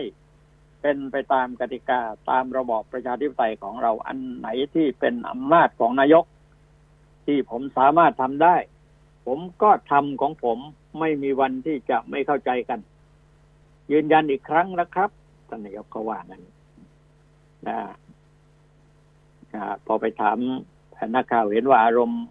[0.82, 6.26] เป็นไปตามกติกาตามระบอบประชาธิปไตยของเราอันไหนที่เป็นอำนาจของนายก
[7.26, 8.56] ที่ผมสามารถทำได้
[9.26, 10.60] ผมก็ทำของผม
[11.00, 12.80] ไม่มีวันที่จะไม่เข้าใจกัน
[13.92, 15.10] ยืนยันอีกครั้งนะครับ
[15.50, 16.44] ท่านนายกก็ว่านั้น
[17.68, 17.78] นะ
[19.86, 20.38] พอไปถาม
[21.16, 22.24] นักข่าวเห็นว่าอารมณ์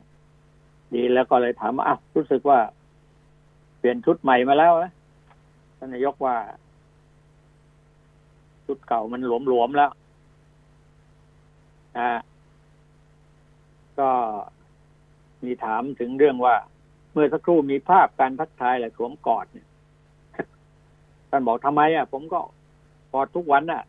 [0.94, 2.58] ดีแล้วก็เลยถามอะรู้สึกว่า
[3.78, 4.92] เปลี่ยนชุดใหม่มาแล้วนะ
[5.78, 6.36] ท่านนายกว่า
[8.66, 9.90] ชุดเก่ามันหลวมๆแล้ว
[11.98, 12.10] อ่า
[13.98, 14.10] ก็
[15.44, 16.54] มีถามถึงเรื่องว่า
[17.14, 19.66] เมื่อสักครู่มีภาพการทักทายและสวมกอดเนี่ย
[21.30, 22.40] ท่านบอกทำไมอะ ผมก็
[23.12, 23.82] กอดทุกวันน่ะ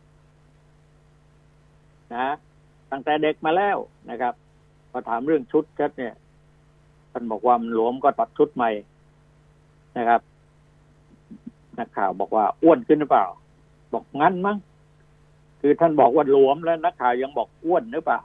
[2.14, 2.28] นะ
[2.92, 3.78] ตั้งแต่เด็กมาแล้ว
[4.10, 4.34] นะครับ
[4.92, 6.14] พอถามเรื่องชุดชัดเนี่ย
[7.12, 8.72] ท่านบอกว่ามันหลวมก็ตัดชุดใหม่
[9.98, 10.22] นะครับ
[11.80, 13.26] นักข่าวบอกว่าอ้วนขึ้นหรือเปล่า
[13.94, 14.58] บอกงั้นมั้ง
[15.62, 18.22] คือท่านบอกว่าหลวมแล้วนักข่าวยังบอกอ้วนหรือเปล่า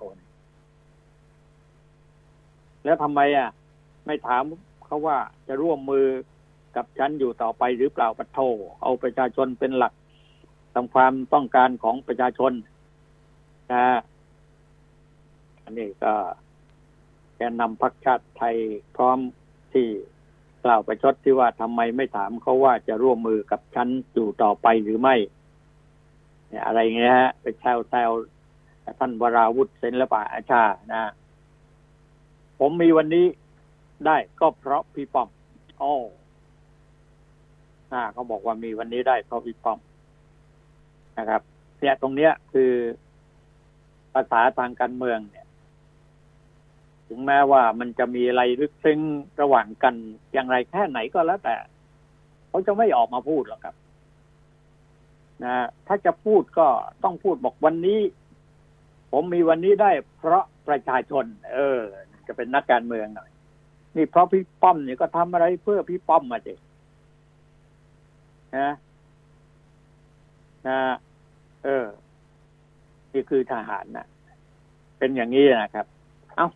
[2.84, 3.48] แล้วทำไมอะ
[4.06, 4.42] ไม่ถาม
[4.90, 6.07] เขาว่าจะร่วมมือ
[6.76, 8.38] กับฉันอยู่ต่อไปหรือเปล่าปะโท
[8.83, 9.92] เอาประชาชนเป็นหลัก
[10.74, 12.53] ตามความต้องการของประชาชน
[13.72, 13.98] นะ
[15.62, 16.14] อันนี้ก็
[17.37, 18.57] แกนนำพรรคชาติไทย
[18.96, 19.18] พร้อม
[19.72, 19.87] ที่
[20.64, 25.16] กล่าวประชดที่ว่าทำไมไม่ถามเขาว่าจะร่วมมือกับฉันอยู่ต่อไปหรือไม่
[26.48, 28.11] เนี่ยอะไรเงี้ยฮะไปแซวแซว
[28.98, 31.12] ท่านวราวุฒิเซนละปะอาชานะ
[32.59, 33.26] ผมมีวันนี้
[34.06, 35.28] ได้ก็เพราะพี่ป้อม
[35.82, 35.92] อ๋อ
[37.92, 39.78] อ่าเขาบอกว่ามีวันนี้ได้เพราะพี่ป้อม
[41.18, 41.42] นะครับ
[41.78, 42.72] เนี่ยตรงเนี้ยคือ
[44.14, 45.46] ภาษาทางการเมืองเนี่ย
[47.08, 49.00] ถึงแม้ว่ามันจะมีอะไรลึกซึ้ง
[49.42, 49.94] ระหว่างกัน
[50.32, 51.54] อย่างไรแค่ไหนก็แล้วแต่
[52.48, 53.74] เขาจะไม่ออกมาพูดหรอกครับ
[55.44, 56.66] นะถ้าจะพูดก็
[57.04, 58.00] ต้องพูดบอกวันนี้
[59.12, 61.80] ผมมีวันนี้ได้เพราะประชาชน เออ
[62.26, 63.29] จะเป็นนักการเมืองหน่อย
[63.96, 66.48] นี่เพราะพี่ป้อมเนี่ยก็ทำอะไรเพื่อพี่ป้อมมาเจ
[68.59, 68.70] นะ
[70.66, 70.79] นะ
[71.64, 71.87] เออ
[73.12, 74.07] นี่คือทหารนะ
[74.98, 75.87] เป็นอย่างนี้นะครับ
[76.37, 76.48] เอา้า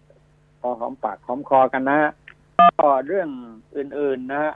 [0.60, 1.98] พอหอมปากหอมคอกันนะ
[2.80, 3.28] ก็เรื่อง
[3.76, 4.54] อื่น ๆนะฮะ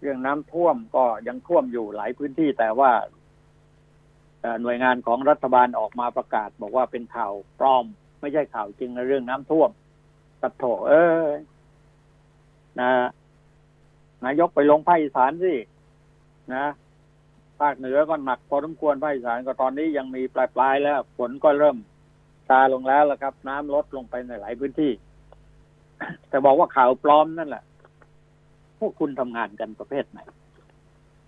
[0.00, 2.90] เรื่องน้ำท่วมก็ยังท่วมอยู่หลายพื้นที่แต่ว่า
[4.62, 7.84] หน่วยงานของรัฐบาลออกมาประกาศ บอกว่าเป็นข่าวปลอม
[8.20, 9.70] ไม่ใช่ข่าวจริงในเรื่องน้ำท่วม
[10.42, 10.92] ตัดโถเอ
[11.24, 11.26] อ
[12.80, 12.90] นะ
[14.24, 15.54] นายกไปลงภาคอีสานสิ
[16.54, 16.64] นะ
[17.60, 21.76] ภาคเหนือก็หนักพอสมควรภาคอีสานก็ตอนนี้ยังมีปลายปลายแล้วฝนก็เริ่ม
[22.48, 24.92] ซาลงแล้วละครับ น้ำลดลงไปในหลายพื้นที่
[26.28, 27.64] แต่บอกว่าข่าวปลอมนั่นแหละ
[28.78, 30.20] พวกคุณทำงานกันประเภทไหน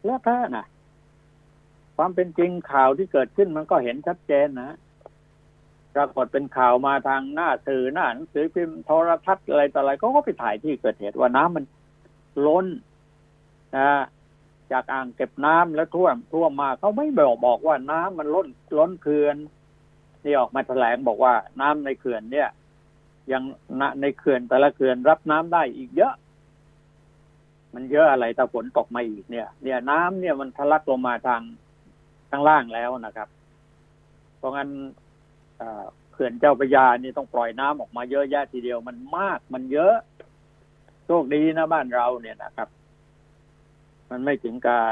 [0.05, 0.67] แล้วถ้านะ
[1.97, 4.71] ความเป็นจริงข่าวที่เกิดขึ้นมันก็เห็นชัดเจนนะ
[5.95, 11.65] ปรากฏเป็นข่าวมาทางหน้าสื่อหน้าหนังสือพิมพ์โทรทัศน์อะไรต่ออะไรก็ไปถ่ายที่เกิดเหตุว่าน้ำมัน
[12.47, 12.67] ล้น
[13.77, 13.89] นะ
[14.73, 19.37] จากอ่างเก็บน้ำแล้วท่วมท่วมมาเขาไม่บอกบอกว่าน้ำมันล้นล้นเขื่อน
[20.25, 22.49] นี่ออกมาแถลงบอกว่าน้ำในเขื่อนเนี่ย
[23.33, 23.43] ยัง
[24.01, 26.15] ในเขื่อนแต่ละเขื่อนรับน้ำได้อีกเยอะ
[27.75, 31.41] มันเยอะอะไรถ้าฝนตกมาอีกเนี่ย เนี่ยน้ำเนี่ยมันทะลักลงมาทาง
[32.31, 33.29] ทางล่างแล้วนะครับ
[34.39, 34.69] เพราะงั้น
[36.13, 39.95] เขื่อนเจ้าพระยานี่ต้องปล่อยน้ำออกมาเยอะแยะทีเดียวมันมากมันเยอะ
[41.07, 42.69] โชคดีนะบ้านเราเนี่ยนะครับ
[44.11, 44.83] มันไม่ถึงกับ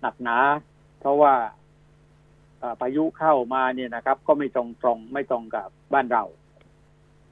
[0.00, 0.38] หนักหนา
[1.00, 1.34] เพราะว่า
[2.80, 6.24] พายุเข้ามาเนี่ยนะครับ ก็ไม่ตรงตรงไม่ตรงกับบ้านเรา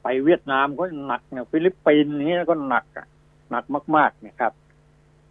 [0.02, 2.84] ไปเวียดนามก็หนักเนี่ยฟิลิปปินส์นี่ก็หนัก
[3.50, 3.64] หนัก
[3.96, 4.52] มากๆเนี่ยครับ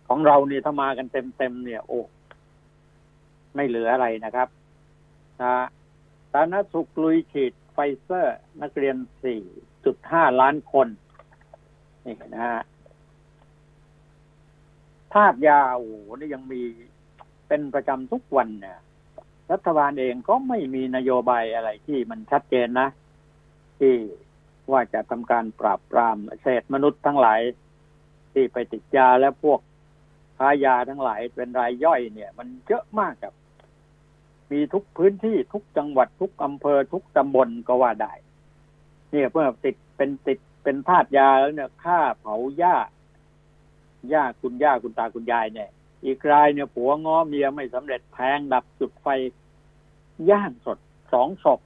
[0.08, 2.00] ของเราเนี่ยถ้ามากันเต็มๆเนี่ย โอ้
[3.56, 4.48] ไม่เหลืออะไรนะครับ
[5.42, 5.54] นะ
[6.38, 8.96] สาธารณสุขลุยฉีดไฟเซอร์ นักเรียน
[9.68, 10.88] 4.5 ล้านคน
[12.06, 12.64] นี่นะฮะ
[15.14, 16.62] ธาตุยาโอ้โหนี่ยังมี
[17.48, 18.78] เป็นประจำทุกวันเนี่ย
[19.52, 22.88] รัฐบาลเองก็ไม่มีนโยบายอะไรที่มันชัดเจนนะ
[23.80, 23.94] ที่
[24.72, 27.42] ว่าจะทำการปราบปรามเศษมนุษย์ทั้งหลาย
[28.34, 29.60] ที่ไปติดยาและพวก
[30.38, 33.36] ค้ายาทั้งหลายเป็นรายย่อยเนี่ย มันเยอะมากครับ
[34.52, 38.14] มีทุกพื้นที่ทุกจังหวัดทุกอำเภอทุกตำบลก็ว่าได้
[39.12, 42.76] เนี่ยเพื่อติดเป็นติดเป็นธาตุยาแล้วเนี่ยฆ่าเผาหญ้า
[44.10, 45.70] หญ้าคุณย่าคุณตาคุณยายเนี่ย
[46.06, 49.08] อีกรายเนี่ยผัวง้อเมียไม่สำเร็จแทงดับจุดไฟ
[50.30, 50.78] ย่างสด
[51.14, 51.60] สองศพ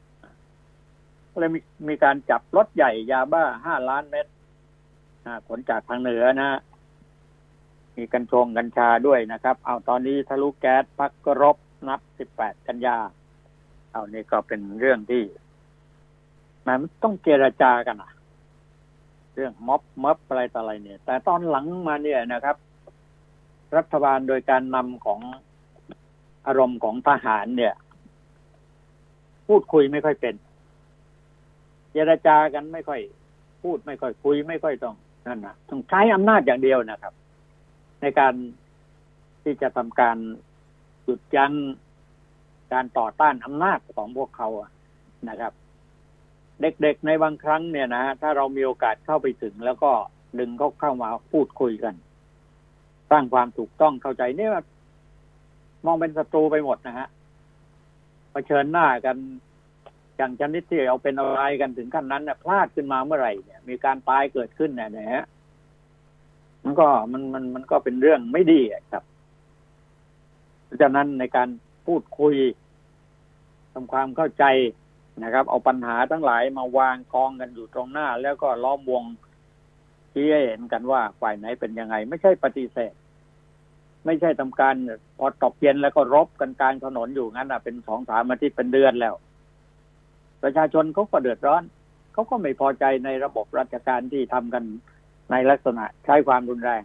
[1.40, 4.26] เลยมีมีการจับรถใหญ่ยาบ้าห้าล้านเม็ด
[5.48, 6.60] ขนจากทางเหนือนะ
[7.96, 12.98] มีกัญชงกัญชาด้วยนะครับ เอาตอนนี้ทะลุแก๊สพักกรบ นับสิบแปดกันยา
[13.92, 15.24] เอานี่ก็เป็นเรื่องที่
[16.68, 18.12] มันต้องเจรจากันอะ
[19.34, 22.58] เรื่องม็อบม็อบอะไรต่ออะไรเนี่ย แต่ตอนหลังมาเนี่ยนะครับ
[23.78, 25.20] รัฐบาลโดยการนำของ
[26.48, 27.74] อารมณ์ของทหารเนี่ย
[29.48, 30.36] พูดคุยไม่ค่อยเป็น
[31.92, 33.02] เจรจากันไม่ค่อย
[33.64, 34.96] พูดไม่ค่อยคุย ไม่ค่อยต้อง
[35.28, 37.14] นั่นนะต้องใช้อำนาจอย่างเดียวนะครับ
[38.02, 38.34] ในการ
[39.44, 40.18] ที่จะทำการ
[41.10, 41.54] หยุดยั้ง
[42.74, 44.70] การต่อต้านอำนาจของพวกเขาอะ
[45.30, 45.54] นะครับ
[46.62, 49.92] เด็กๆในบางครั้งเนี่ยนะถ้าเรามีโอกาสเข้าไปถึง แล้วก็
[50.40, 51.96] ดึงเขาเข้ามาพูดคุยกัน
[53.12, 54.52] สร้างความถูกต้องเข้าใจเนี่ย
[55.86, 57.08] มองเป็นศัตรูไปหมดนะฮะ
[58.32, 59.18] เผชิญหน้ากัน
[60.18, 65.24] อย่างชนิดที่เอาเป็นอะไรกันถึงขั้นนั้นเนี่ยพลาดขึ้นมาเมื่อไหร่เนี่ย มีการตายเกิดขึ้นเนี่ยนะฮะ
[66.64, 69.04] มันก็มันมันมันก็เป็นเรื่องไม่ดีครับ
[70.70, 71.50] เพราะฉะนั้นในการ
[71.88, 72.36] พูดคุย
[73.74, 74.46] ทำความเข้าใจ
[75.24, 79.04] นะครับ เอาปัญหาทั้งหลายมาวางกองกันอยู่ตรงหน้า แล้วก็ล้อมวง
[80.14, 82.94] ชี้ให้เห็นกันว่าฝ่ายไหนเป็นยังไง ไม่ใช่ปฏิเสธ
[84.06, 84.76] ไม่ใช่ทำการ
[85.18, 89.16] พอตกเย็นแล้วก็รบกันกลางถนนอยู่งั้นอะเป็นสองสามอาทิตย์เป็นเดือนแล้ว
[90.44, 91.64] ประชาชนเขาก็เดือดร้อน
[92.14, 94.64] เขาก็ไม่พอใจในระบบราชการที่ทำกัน
[95.32, 96.84] ในลักษณะใช้ความรุนแรง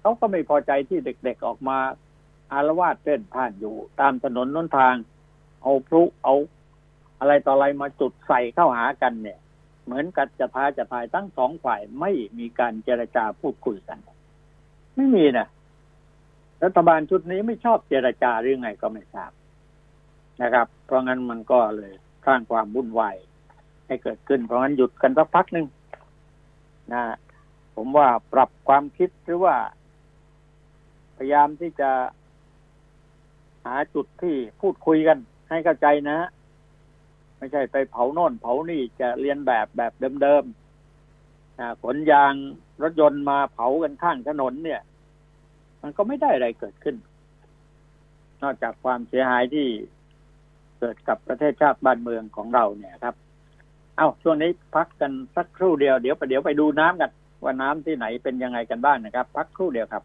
[0.00, 1.78] เขาก็ไม่พอใจที่เด็กๆออกมา
[2.54, 4.94] อารวาสเต้นผ่านอยู่ ตามถนนน้นทาง
[5.62, 6.34] เอาพลุเอา
[7.20, 9.38] อะไรต่ออะไรมาจุดใส่เข้าหากันเนี่ย
[9.84, 13.98] เหมือนกับจะท้าจะทายทั้งสองฝ่ายไม่มีการเจรจาพูดคุยกัน
[14.96, 15.48] ไม่มีนะ
[16.64, 19.32] รัฐบาลชุดนี้ไม่ชอบเจรจาหรือไงก็ไม่ทราบ
[20.42, 21.92] นะครับ เพราะงั้นมันก็เลย
[22.26, 23.16] สร้างความวุ่นวาย
[23.86, 25.66] ให้เกิดขึ้น เพราะงั้นหยุดกันสักพักหนึ่ง
[26.92, 27.02] นะ
[27.76, 29.56] ผมว่าปรับความคิดหรือว่า
[31.16, 31.90] พยายามที่จะ
[33.66, 36.18] หาจุดที่พูดคุยกันให้เข้าใจนะ
[37.38, 42.32] ไม่ใช่ไปเผาโน่นเผานี่จะเรียนแบบแบบเดิมๆขนยาง
[42.82, 44.80] รถยนต์มาเผากันข้างถนนเนี่ย
[45.82, 46.96] มันก็ไม่ได้อะไรเกิดขึ้น
[48.42, 49.66] นอกจากความเสียหายที่
[50.78, 53.14] เกิดกับประเทศชาติบ้านเมืองของเราเนี่ยครับ
[53.96, 57.10] เอา้าช่วงนี้พักกันสักครู่เดียวเดี๋ยวไปเดี๋ยวไปดูน้ำกัน
[57.42, 60.04] ว่าน้ำที่ไหนเป็นยังไงกันบ้างนะครับ พักครู่เดียวครับ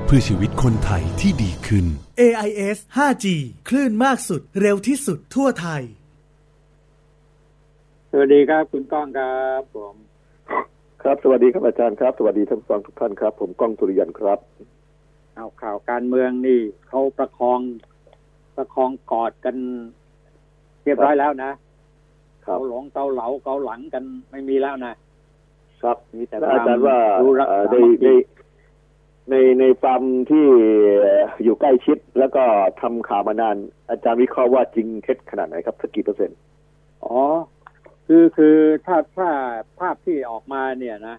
[0.13, 1.85] พื่อชีวิตคนไทยที่ดีขึ้น
[2.21, 3.25] AIS 5G
[3.69, 5.83] คลื่นมากสุดเร็วที่สุดทั่วไทย
[8.11, 9.95] สวัสดีครับคุณก้องครับผม
[11.03, 14.39] ครับสวัสดีครับอาจารย์ครับ สวัสดีท่านฟังทุกท่านครับ ผมก้องสุริยันครับ
[15.35, 17.59] เอาข่าวการเมืองนี่เขาประคอง
[18.55, 19.55] ประคองกอดกัน
[20.83, 21.51] เรียบร้อยแล้วนะ
[22.43, 24.93] เกาหลงเกาเหลาเกาหลังกันไม่มีแล้วนะ
[25.81, 26.97] ครับมีแต่อาจารย์ว่า
[27.71, 28.07] ในใน
[29.29, 30.45] ในในฟาร์มที่
[31.43, 32.43] อยู่ใกล้ชิด แล้วก็
[32.81, 33.57] ทำข่าวมานาน
[33.89, 36.37] อาจารย์วิเคราะห์ว่าจริงเท็จขนาดไหนครับสักกี่เปอร์เซ็นต์
[37.05, 37.17] อ๋อ
[38.07, 39.29] คือคือถ้าถ้า
[39.79, 41.17] ภาพที่ออกมาเนี่ยนะ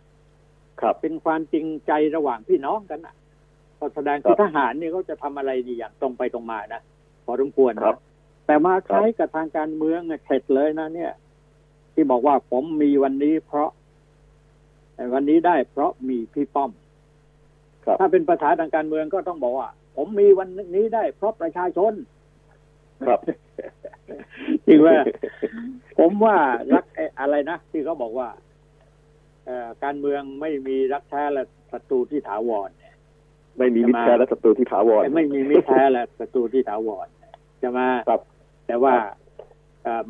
[0.81, 3.15] ครับเป็นความจริงใจระหว่างพี่น้องกันอะ
[3.79, 6.83] ก็แสดงคือทหารเนี่ยเขาจะทำอะไรดีอย่างตรงไปตรงมานะ
[7.25, 7.97] พอสมควรครับ
[8.47, 11.13] แต่มาใช้กับทางการเมืองเสร็จเลยนะ เนี่ย
[11.95, 13.71] ที่บอกว่าผมมีวันนี้เพราะ
[15.15, 16.71] วันนี้ได้เพราะมีพี่ป้อม
[18.01, 21.93] ถ้าเป็นภาษาทางการเมืองก็ต้องบอกว่า ผมมีวันนี้ได้ เพราะประชาชน
[23.07, 23.21] ครับ
[24.67, 24.97] จริงว่า
[25.99, 26.37] ผมว่า
[26.75, 26.85] รัก
[27.21, 28.29] อะไรนะที่เขาบอกว่า
[29.47, 29.51] เอ
[29.85, 32.71] การเมืองไม่มีรักแท้และศัตรูที่ถาวร
[33.59, 37.07] ไม่มีมิตรแท้และศัตรูที่ถาวรไม่มีมิตรแท้และศัตรูที่ถาวร
[37.63, 38.21] จะมาครับ
[38.67, 38.95] แต่ว่า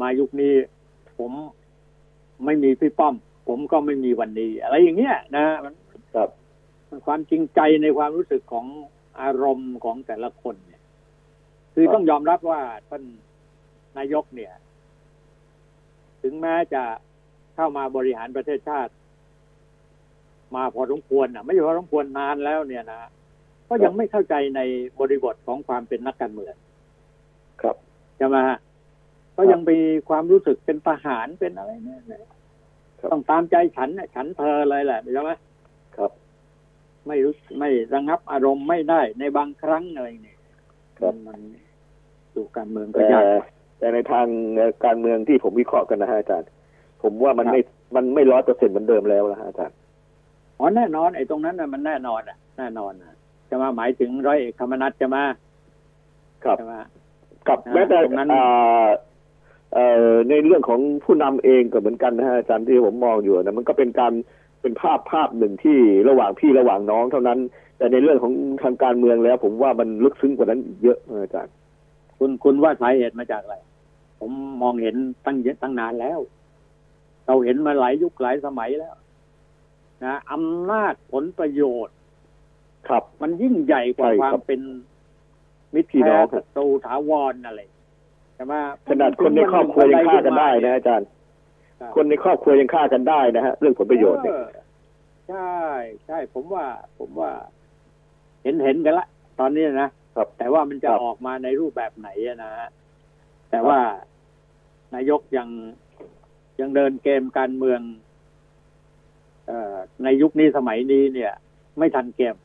[0.01, 0.55] มายุคนี้
[1.19, 1.33] ผม
[2.45, 3.15] ไม่มีพี่ป้อม
[3.49, 5.75] ผมก็ไม่มีวันนี้ อะไรอย่างเงี้ยนะมัน
[6.93, 8.67] ครับความจริงใจในความรู้สึกของ
[9.21, 10.83] อารมณ์ของแต่ละคนเนี่ย
[11.75, 13.03] คือต้องยอมรับว่าท่าน
[13.99, 14.53] นายกเนี่ย
[16.23, 16.83] ถึงแม้จะ
[17.55, 18.93] เข้ามาบริหารประเทศชาติ
[20.55, 23.01] มาพอสมควรนะไม่ใช่พอสมควรนานแล้วเนี่ยนะ
[23.69, 24.61] ก็ยังไม่เข้าใจใน
[25.01, 26.55] บริบทของความเป็นนักการเมือง
[27.63, 27.77] ครับ
[28.17, 28.59] ใช่ไหมฮะ
[29.37, 29.79] ก็ยังมี
[30.09, 32.03] ความรู้สึกเป็นทหารเป็นอะไรเนี่ย
[33.01, 35.39] ครับต้องตามใจฉันน่ะฉันเธอเลยแหละใช่ไหมครับ
[37.09, 40.39] ไม่รู้ไม่ระงับอารมณ์ไม่ได้ในบางครั้งอะไรเนี่ย
[40.99, 41.41] ครับมัน
[42.35, 43.25] ดูการเมืองก็แต่ยาก
[43.79, 44.27] แต่ในทาง
[44.85, 46.49] การเมืองที่ผมวิเคราะห์กันนะฮะอาจารย์
[47.03, 47.61] ผมว่ามันครับไม่
[47.97, 49.77] มันไม่ร้อยเปอร์เซ็นต์เหมือนเดิมแล้วนะฮะอาจารย์
[50.59, 53.17] อ๋อแน่นอนไอ้ตรงนั้นน่ะมันแน่นอนอะแน่นอนนะ
[53.51, 55.25] จะมาหมายถึงร้อยเอกธรรมนัฐจะมา
[56.45, 56.75] ครับใช่ไหม
[57.49, 58.87] กับนะแม้แต่ตรงนั้นอ่า
[59.75, 64.13] เอ่อในเรื่องของผู้นำเองก็เหมือนกันนะฮะอาจารย์ที่ผมมองอยู่นะมันก็เป็นการ
[64.63, 67.39] เป็นภาพภาพหนึ่งที่ระหว่างพี่ระหว่างน้องเท่านั้น
[67.79, 71.55] แต่ในเรื่องของทางการเมืองแล้ว ผมว่ามันลึกซึ้งกว่านั้นอีกเยอะนะอาจารย์
[72.19, 73.57] คุณคุณว่าสาเหตุมาจากอะไร
[74.21, 74.31] ผม
[74.63, 74.97] มองเห็น
[75.27, 76.19] ตั้งเยอะตั้งนานแล้ว
[77.27, 78.95] เราเห็นมาหลายยุคหลายสมัยแล้ว
[80.05, 81.97] นะอำนาจผลประโยชน์
[82.89, 84.61] ครับ มันยิ่งใหญ่กว่าใช่ควาครัมบเป็น
[85.75, 87.61] มิตรพี่น้แท้องศัตรูถาวรอะไร
[88.35, 88.55] ใช่ไหม
[88.89, 91.09] ขนาดคนในครอบครัวยังฆ่ากันได้นะอาจารย์
[91.83, 94.47] ครับคนในครอบครัวยังฆ่ากันได้นะฮะเรื่องผลประโยชน์เนี่ยออ
[95.29, 95.57] ใช่
[96.07, 96.65] ใช่ผมว่า
[96.99, 97.33] ผมว่า
[98.43, 99.07] เห็นเห็นกันละ
[99.41, 102.69] ตอนนี้นะครับแต่ว่ามันจะครับออกมาในรูปแบบไหนอะนะฮะ
[103.51, 103.79] แต่ว่า
[104.95, 105.49] นายกยัง
[106.61, 107.81] ยังเดินเกมการเมือง
[109.47, 111.33] เอ่อในยุคนี้สมัยนี้เนี่ย
[111.79, 112.39] ไม่ทันเกมผ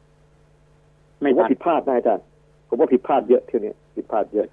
[1.21, 2.25] ไม่มว่าทันผิดพลาดนะอาจารย์
[2.67, 4.47] ผมว่าผิดพลาดเยอะเที่ยวนี้ผิดพลาดเยอะ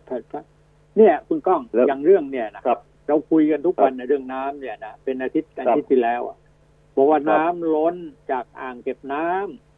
[0.96, 6.36] เนี่ย คุณก้องแล้วอย่างเรื่องเนี่ยนะครับ เราคุยกันทุกวันในเรื่องน้ำเนี่ยนะเป็นอาทิตย์อาทิตย์ที่แล้วอะ
[6.96, 7.96] บอกว่าครับน้ำล้น
[8.30, 9.28] จากอ่างเก็บน้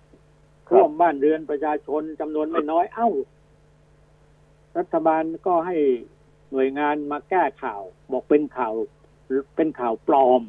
[0.09, 3.09] ำครับท่วมบ้านเรือนประชาชนจำนวนไม่น้อยเอ้า
[4.79, 5.77] รัฐบาลก็ให้
[6.53, 8.75] หน่วยงานมาแก้ข่าว บอกเป็นข่าว
[9.57, 10.43] เป็นข่าวปลอม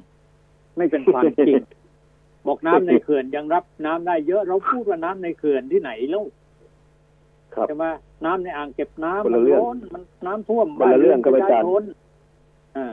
[0.78, 1.62] ไม่เป็นความจริง
[2.48, 6.24] บอกน้ำในเขื่อนยังรับน้ำได้เยอะ เราพูดว่าน้ำในเขื่อนที่ไหนแล้ว
[7.56, 7.86] ครับใช่ไหม
[8.26, 12.07] น้ำในอ่างเก็บน้ำคนมัละนเรื่องล้นมันน้ำท่วมคนละเรื่องบ้านครับอาจารย์ประชชนอ่า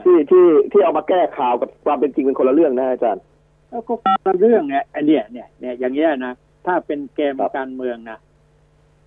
[0.05, 3.23] ที่ที่ที่เอามาแก้ข่าวกับความเป็นจริงเป็นคนละเรื่องนะอาจารย์
[3.69, 6.33] แล้วก็คนละเรื่องไงไอเนี่ยเนี่ยเนี่ยอย่างเงี้ยนะ
[6.65, 8.17] ถ้าเป็นเกมครับการเมืองนะ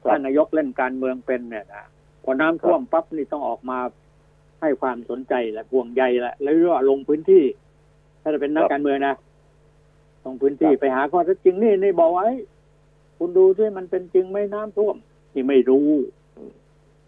[0.02, 1.84] ครับถ้านายกเล่นการเมืองเป็นเนี่ยนะ
[2.24, 3.78] พอน้ำท่วมปั๊บนี่ต้องออกมา
[4.60, 7.44] ให้ความสนใจแหละห่วงใยแหละแล้วก็ลงพื้นที่
[8.22, 9.14] ถ้าจะเป็นนักการเมืองนะ
[10.24, 12.28] ลงพื้นที่ไปหาข้อเท็จจริงนี่นี่บอกไว้
[13.18, 14.96] คุณดูที่มันเป็นจริงไหมน้ำท่วม
[15.32, 15.88] ที่ไม่รู้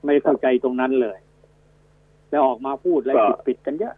[0.05, 1.19] ไม่เข้าใจตรงนั้นเลย
[2.31, 3.95] แล้วออกมาพูดอะไรก็ปิดปิดๆกันเยอะ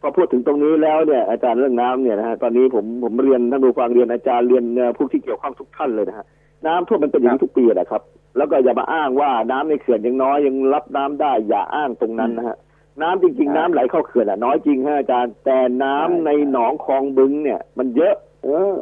[0.00, 6.26] พอพูดถึงตรงนี้แล้วเนี่ยอาจารย์เรื่องน้ำเนี่ยนะฮะตอนนี้ผมผมเรียนท่านผู้ฟังเรียนอาจารย์เรียนเอ่อผู้ที่เกี่ยวข้องทุกท่านเลยนะฮะ
[6.66, 8.02] น้ำท่วมมันเป็นอย่างนี้ทุกปีแหละครับ
[8.36, 12.56] แล้วก็อย่ามาอ้างว่าน้ำในเขื่อนยังน้อยยังรับน้ำได้อย่าอ้างตรงนั้นนะฮะ
[13.02, 18.76] น้ำจริง ๆ น้ำไหลเข้าเขื่อนอะน้อยจริงฮะอาจารย์แต่น้ำในหนองคลองบึงเนี่ย มันเยอะ เออ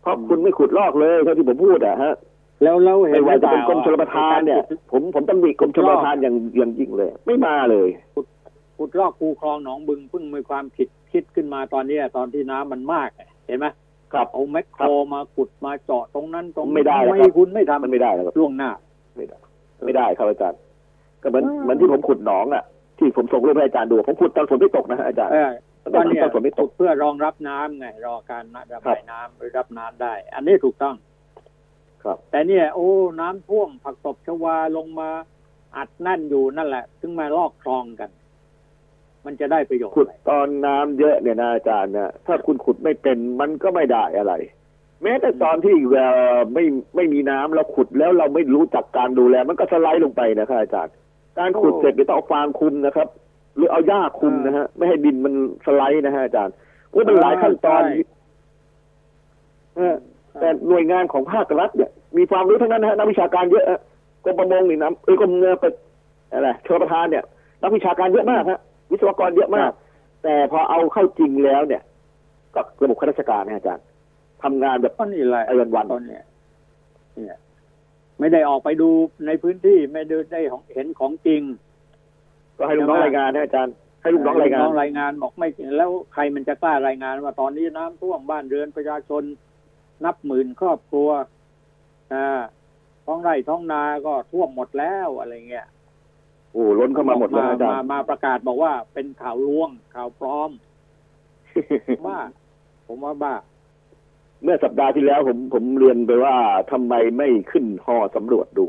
[0.00, 2.14] เพราะคุณไม่ขุดลอกเลยเท่าที่ผมพูดอะฮะ
[2.62, 4.58] แล้วแล้วเห็ไม่นว่าจะเป็นกรมชลหปอทานเนี่ย
[4.92, 7.88] ผมผมตำหนิกรมชลประทานอย่างอย่างยิ่งเลย ไม่มาเลย
[8.78, 13.66] ขุดลอกคูคลองหนองบึงเพิ่งมีความคิดคิดขึ้นมาตอนเนี้ยตอนที่น้ำมันมากอะเห็นไหม
[14.12, 18.70] ครับเอาแมคโครมาขุดมาเจาะตรงนั้นตรงนี้ไม่ได้แล้วไม่ครับคุณไม่ทำมันไม่ได้แล้วครับล่วงหน้า
[19.16, 19.36] ไม่ได้
[19.84, 20.60] ไม่ได้ครับอาจารย์
[21.22, 22.64] ก็เหมือนเออเหมือนที่ผมขุดหนองอะ
[22.98, 25.50] ที่ผมส่งรูปให้อาจารย์ดูผมขุดตอนฝนไม่ตกนะฮะอาจารย์เออ
[25.82, 30.94] ตตออนนนี้เนี้ยฝนไม่ตขุกดเพื่อรองรับน้ำไงรอการระครับบายน้ำหรือรับน้ำได้ อันนี้ถูกต้อง
[32.06, 32.90] ครับแต่เนี่ย โอ้
[33.20, 35.10] น้ำท่วมผักตบชวาลงมา
[35.76, 38.10] อัดแนั่นอยู่นั่นแหละ ถึงมาลอกคลองกัน
[39.24, 44.34] มันจะได้ประโยชน์ขุดอะไรตอนน้ำเยอะเนี่ยนะอาจารย์นะถ้าคุณขุดไม่เป็นมันก็ไม่ได้อะไร
[45.02, 46.64] แม้แต่ตอนที่เอ่อไม่
[46.96, 50.92] ไม่มีน้ำเราขุดแล้วเราไม่รู้จักการดูแล มันก็สไลด์ลงไปนะครับอาจารย์
[51.38, 53.08] การขุดเสร็จเดี๋ยวต้องเอาฟางคุมนะครับ
[53.56, 55.34] หรือเอาหญ้าคุมนะฮะ ไม่ให้ดินมัน
[55.66, 56.54] สไลด์นะฮะอาจารย์
[56.90, 58.04] เพราะมันหลายขั้นตอนใช่
[59.76, 59.96] เออ
[60.40, 63.80] แต่หน่วยงานของภาครัฐเนี่ย มีความรู้ทั้งนั้นนะฮะนักวิชาการเยอะฮะ
[64.24, 65.72] กรมประมงนี่นะเอ้ยกรมเงเป็ด
[66.32, 67.24] อะไรชลประทานเนี่ย
[67.62, 68.60] นักวิชาการเยอะมากฮะ
[68.92, 69.70] วิศวกรเยอะมาก
[70.22, 71.82] แต่พอเอาเข้าจริงแล้วเนี่ย
[72.54, 73.84] ก็ระบบข้าราชการนะอาจารย์
[74.42, 76.24] ทำงานแบบก็นี่แหละไอ้วันๆตอนเนี้ย
[77.14, 77.38] เนี่ย
[78.20, 78.88] ไม่ได้ออกไปดู
[79.26, 80.40] ในพื้นที่ไม่ได้ได้
[80.74, 81.42] เห็นของจริง
[82.58, 89.22] ก็ให้ลูกน้องรายงานนะอาจารย์ให้ลูกน้องรายงานน้องรายงานบอกไม่แล้วใครมันจะกล้ารายงานว่าตอนนี้น้ำท่วมบ้านเรือนประชาชน
[90.04, 91.24] นับหมื่นครอบครัวอ่า
[93.06, 95.66] ท้องไร่ท้องนาก็ท่วมหมดแล้วอะไรเงี้ย
[96.52, 100.50] โอ้ล้นเข้ามาหมดเลยนะอาจารมาย์มาประกาศบอกว่าเป็นข่าวลวงข่าวปลอม
[102.06, 102.18] บ้า
[102.86, 103.34] ผมว่าบ้า
[104.42, 106.34] เมื่อสัปดาห์ที่แล้วผมผมเรียนไปว่า
[106.72, 108.66] ทำไมไม่ขึ้นหอสำรวจดู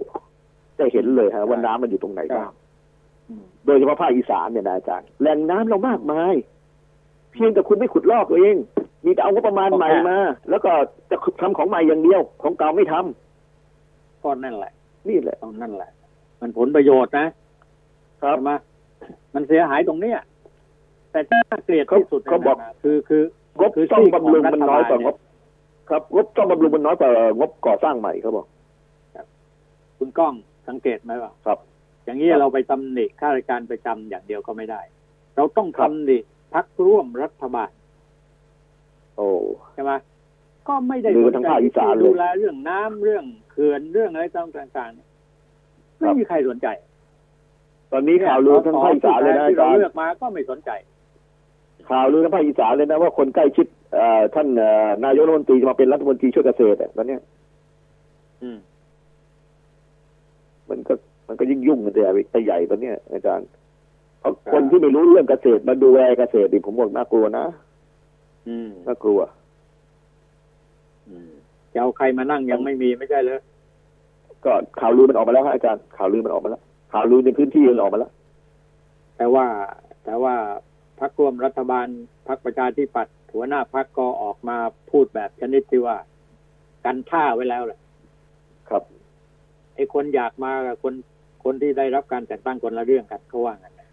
[0.79, 2.51] จะเห็นเลยฮะว่าน้ำมันอยู่ตรงไหนบ้าง
[3.29, 6.33] อืมโดยเฉพาะภาคอีสานเนี่ยนะอาจารย์แหล่งน้ำเรามากมาย
[7.31, 8.55] เพียงแต่คุณไม่ขุดลอกเอง
[9.05, 10.17] มีแต่เอางบประมาณใหม่มา
[10.49, 10.71] แล้วก็
[11.09, 13.26] จะทำของใหม่อย่างเดียว ของเก่าไม่ทำ
[14.23, 14.71] ก็นั่นแหละ
[15.09, 15.91] นี่แหละตรงนั่นแหละ
[16.41, 17.27] มันผลประโยชน์นะ
[18.21, 18.51] ครับใช่ไหม
[19.33, 20.19] มันเสียหายตรงเนี้ย
[21.11, 23.23] แต่ที่น่าเกลียดที่สุดเขาบอกนะคือคือ
[23.59, 25.17] งบคือต้องซีกของบำรุงมันน้อยกว่ารัฐบาลงเนี่ยบ
[25.89, 27.09] ครับงบต้องบำรุงมันน้อยกว่า
[27.39, 28.45] งบก่อสร้างใหม่เขาบอก
[29.97, 30.33] คุณก้อง
[30.67, 31.59] สังเกตไหมว่าครับ
[32.05, 34.81] อย่างนี้ครับเราไปตำหนิข้าราชการประจำอย่างเดียวก็ไม่ได้
[35.35, 36.17] เราต้องครับตำหนิ
[36.53, 37.71] พักร่วมรัฐบาล
[39.17, 39.29] โอ้
[39.73, 39.91] ใช่ไหม
[40.67, 45.07] ก็ไม่ได้ดูสนทางใจภาคอีสานเลยดูแลเรื่องน้ำเรื่องเขื่อนเรื่องอะไรต่างๆเนี่ย
[45.99, 46.67] ไม่มีใครสนใจ
[47.91, 50.69] ตอนนี้ข่าวลือทั้งภาคอีสานเลยนะที่อาเราจารย์เลือกมาก็ไม่สนใจ
[51.89, 57.21] ข่าวลือทั้งภาคอีสานเลยนะว่าคนใกล้ชิดเอ่อท่านเอ่อนายกรัฐมนตรีจะมาเป็นรัฐมนตรีช่วยเกษตรอะตอนเนี้ย
[58.43, 58.57] อืม
[60.69, 60.93] มันก็
[61.27, 62.01] มันก็ยิ่งยุ่งกันแต่
[62.31, 63.47] ไปใหญ่ตอนเนี้ยอาจารย์
[64.19, 67.45] เพราะครับคนที่ไม่รู้เรื่องเกษตรมาดูแลเกษตรดิผมบอกน่ากลัวนะ
[68.47, 69.19] อืมน่ากลัว
[71.09, 71.33] อืม
[71.73, 73.39] จะเอาใครมานั่งยังไม่มีไม่ใช่เลย
[74.45, 76.61] ก็ข่าวลือมันออกมาแล้วครับอาจารย์ข่าวลือมันออกมาแล้ว
[76.93, 78.11] ข่าวลือในพื้นที่มันออกมาแล้ว
[79.17, 79.45] แต่ว่า
[80.05, 80.35] แต่ว่า
[80.99, 81.87] พักร่วมรัฐบาล
[82.27, 84.57] พักประชาธิปัตย์หัวหน้าพักก็ออกมา
[84.91, 85.97] พูดแบบชนิดที่ว่า
[86.85, 87.79] กันท่าไว้แล้วแหละ
[88.69, 88.83] ครับ
[89.75, 90.93] ไอ้คนอยากมากับคน
[91.43, 93.89] คนที่ได้รับการแต่งตั้งคนละเรื่องกันเขาว่างั้นนะ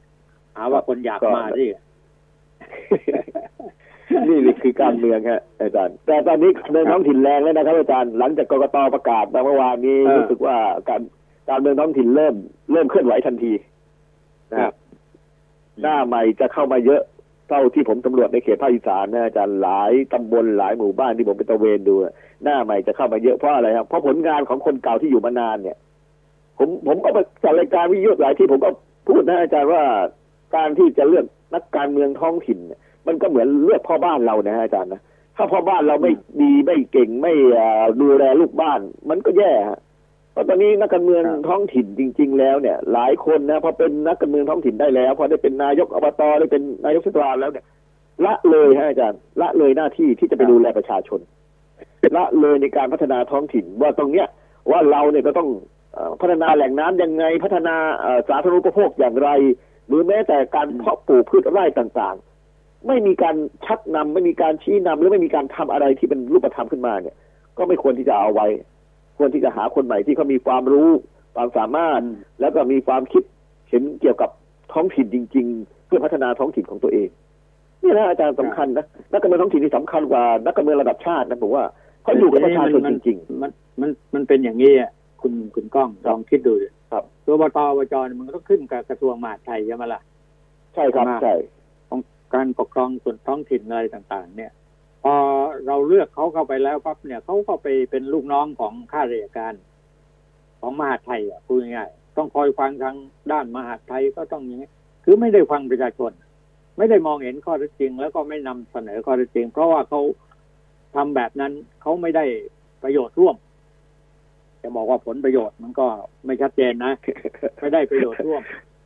[0.57, 1.65] หาว่าคนอยากมาสิ
[4.29, 10.57] นี่นี่คือการเมืองฮะอาจารย์ แต่ตอนนี้การเมืองท้องถิ่นแรงแล้วนะครับอาจารย์หลังจากกกตประกาศมาเมื่อวานนี้เออรู้สึกว่า
[10.89, 11.01] การ
[11.49, 12.35] การเมืองท้องถิ่นเริ่ม
[12.73, 13.53] เริ่มเคลื่อนไหวทันที
[14.53, 14.75] นะครับ
[15.83, 17.03] หน้าใหม่จะเข้ามาเยอะ
[17.49, 22.13] เท่าที่ผมตำรวจในเขตภาคอีสานนะอาจารย์หลายตำบลหลายหมู่บ้านที่ผมไปตระเวนดูอะ
[22.45, 25.77] หน้าใหม่จะเข้ามาเยอะเพราะอะไรครับเพราะผลงานของคนเก่าที่อยู่มานานเนี่ย
[26.59, 28.71] ผมผมก็ไปจัดรายการวิทยุหลายที่ผมก็
[29.09, 29.83] พูดนะอาจารย์ว่า
[30.57, 35.01] การที่จะเลือกนักการเมืองท้องถิ่นเนี่ย มันก็เหมือนเลือกพ่อบ้านเรานะอาจารย์นะ
[35.37, 38.81] ถ้าพ่อบ้านเราไม่ดีไม่เก่งไม่เอ่อดูแลลูกบ้าน
[39.11, 39.79] มันก็แย่ฮะ
[40.33, 47.65] เพราะตอนนี้นักการเมืองครับท้องถิ่นจริง ๆ แล้วเนี่ย หลายคนนะพอเป็นนักการเมืองท้องถิ่นได้แล้วพอได้เป็นนายกอบตได้เป็นนายกเทศบาลแล้วเนี่ย
[48.27, 51.21] ละเลยฮะอาจารย์ ละเลยหน้าที่ที่จะไปดูแลประชาชน
[52.17, 54.27] ละเลยในการพัฒนาท้องถิ่นว่าตรงเนี้ย
[54.71, 55.49] ว่าเราเนี่ยก็ต้อง
[55.95, 59.31] เอ่อพัฒนาแหล่งน้ำยังไงพัฒนาเอ่อสาธารณูปโภคอย่างไร
[59.87, 62.34] หรือแม้แต่การเพาะปลูกพืชไร่ต่างๆ
[62.87, 67.17] ไม่มีการชักนำไม่มีการชี้นำหรือไม่มีการทำอะไรที่เป็นรูปธรรมขึ้นมาเนี่ย
[67.59, 68.49] ก็ไม่ควรที่จะเอาไว้
[69.19, 70.91] ควรที่จะหาคนใหม่ที่เขามีความรู้
[71.35, 72.01] ความสามารถ
[72.41, 73.23] แล้วก็มีความคิด
[73.69, 74.31] เห็นเกี่ยวกับ
[74.73, 77.09] ท้องถิ่นจริง ๆ เพื่อพัฒนาท้องถิ่นของตัวเอง
[77.83, 81.65] นี่นะอาจารย์สำคัญนะนักการเมืองท้องถิ่นนี่สำคัญกว่านักการเมืองระดับชาตินะผมว่า
[82.03, 84.91] เขาอยู่กับประชาชนจริงมันมันมันเป็นอย่างนี้อะ
[85.23, 91.64] คุณคุณก้องลองคิดดูดิครับตัวบตอบจเนี่ยมันก็ต้องขึ้นกับกระทรวงมหาดไทยใช่ไหมล่ะๆใช่ครับมากใช่ของ
[92.35, 94.53] การปกครองส่วนท้องถิ่นอะไรต่างๆ เนี่ย
[95.03, 95.15] พอ
[95.67, 99.55] เราเลือกเขาเข้าไปแล้วปั๊บเนี่ยเขาก็ไปเป็นลูกน้องของข้าราชการ
[100.61, 102.97] ของมหาไทยอะพูดง่ายๆต้องคอยฟังทาง
[103.33, 104.71] ด้านมหาไทยก็ต้องอย่างนี้
[105.05, 106.13] คือไม่ได้ฟังประชาชน
[106.79, 110.01] ไม่ได้มองเห็นข้อเท็จจริง แล้วก็ไม่นำเสนอข้อเท็จจริง เพราะว่าเขา
[110.95, 111.53] ทำแบบนั้น
[111.83, 112.25] เขาไม่ได้
[112.83, 113.37] ประโยชน์ร่วม
[114.63, 115.87] จะบอกว่าผลประโยชน์มันก็
[116.27, 116.93] ไม่ชัดเจนนะ
[117.61, 118.43] ไม่ได้ประโยชน์ร่วม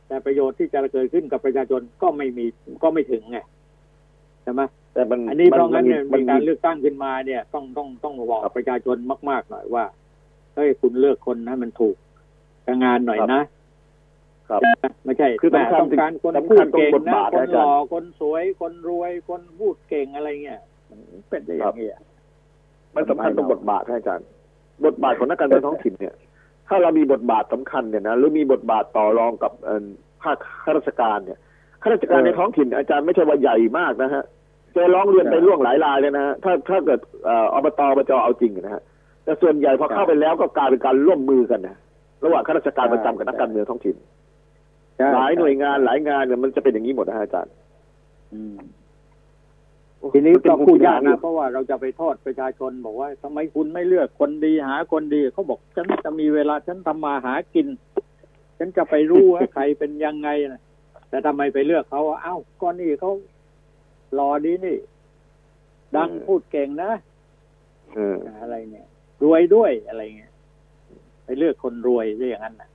[0.09, 2.45] แต่ประโยชน์ที่จะเกิดขึ้นกับประชาชนก็ไม่มี
[2.83, 3.39] ก็ไม่ถึงไง
[4.43, 4.61] ใช่ไหม
[4.93, 8.97] แต่มันอันนี้เพราะงั้นเนี่ยมัมีการเลือกตั้งขึ้นมาเนี่ย ต้องต้องต้องบอกประชาชน
[9.29, 9.85] มากๆหน่อยว่า
[10.55, 11.95] เฮ้ยคุณเลือกคนให้มันถูก
[12.65, 13.41] กับงานหน่อยนะ
[14.49, 14.61] ครับ
[15.05, 20.99] ไม่ใช่คือแม่สำคัญต้องการคนสำพูคัดญตรงเก่งบทนะบาทคนอาหจารล่อย์คนสวยคนรวยคนพูดเก่งอะไรเงี้ยมัน
[21.29, 21.99] เป็นได้อย่างเงี้ย
[22.95, 24.27] มันสำคัญตรงบทบาทนะอาจารย์
[24.85, 26.15] บทบาทของนักการเมืองท้องถิ่นเนี่ย
[26.69, 29.85] ถ้าเรามีบทบาทสำคัญเนี่ยนะหรือมีบทบาทต่อรองกับเอ่อ
[30.21, 31.39] ภาคข้าราชการเนี่ย
[31.81, 34.23] ข้าราชการเออในท้องถิ่นอาจารย์ไม่ใช่ว่าใหญ่มากนะฮะ
[34.73, 38.81] เจอร้องเรียนไปใช่ล่วงหลายรายเลยนะฮะถ้าถ้าเกิดเอ่ออบตอบจเอาจริงนะฮะ
[39.23, 41.75] แต่ส่วนใหญ่พอใช่เข้าไปแล้วก็กลายเป็นการร่วมมือกันนะ
[42.25, 43.95] ระหว่างข้าราชการใช่ประจำกับนักการเมืองท้องถิ่น
[44.97, 47.53] ใช่หลายหน่วยงานหลายงานเนี่ยมันจะเป็นอย่างนี้หมดนะฮะอาจารย์
[48.33, 48.57] อืม
[50.13, 57.67] ทีนี้ก็พูดยากมันะเพราะว่าเราจะไปโทษประชาชนบอกว่าทำไมคุณไม่เลือกคนดีหาคนดีเขาบอกฉันจะมีเวลาฉันทำมาหากิน
[58.57, 60.61] ฉันจะไปรู้ว่าใครเป็นยังไงนะ
[61.09, 63.11] แต่ทำไมไปเลือกเขาเอ้าก็นี่เขา
[64.13, 64.77] หล่อดีนี่
[65.95, 66.91] ดังเออพูดเก่งนะ
[67.95, 68.85] เอออะไรเนี่ย
[69.23, 70.33] รวยด้วยอะไรเงี้ย
[71.25, 72.69] ไปเลือกคนรวยได้อย่างนั้นนะ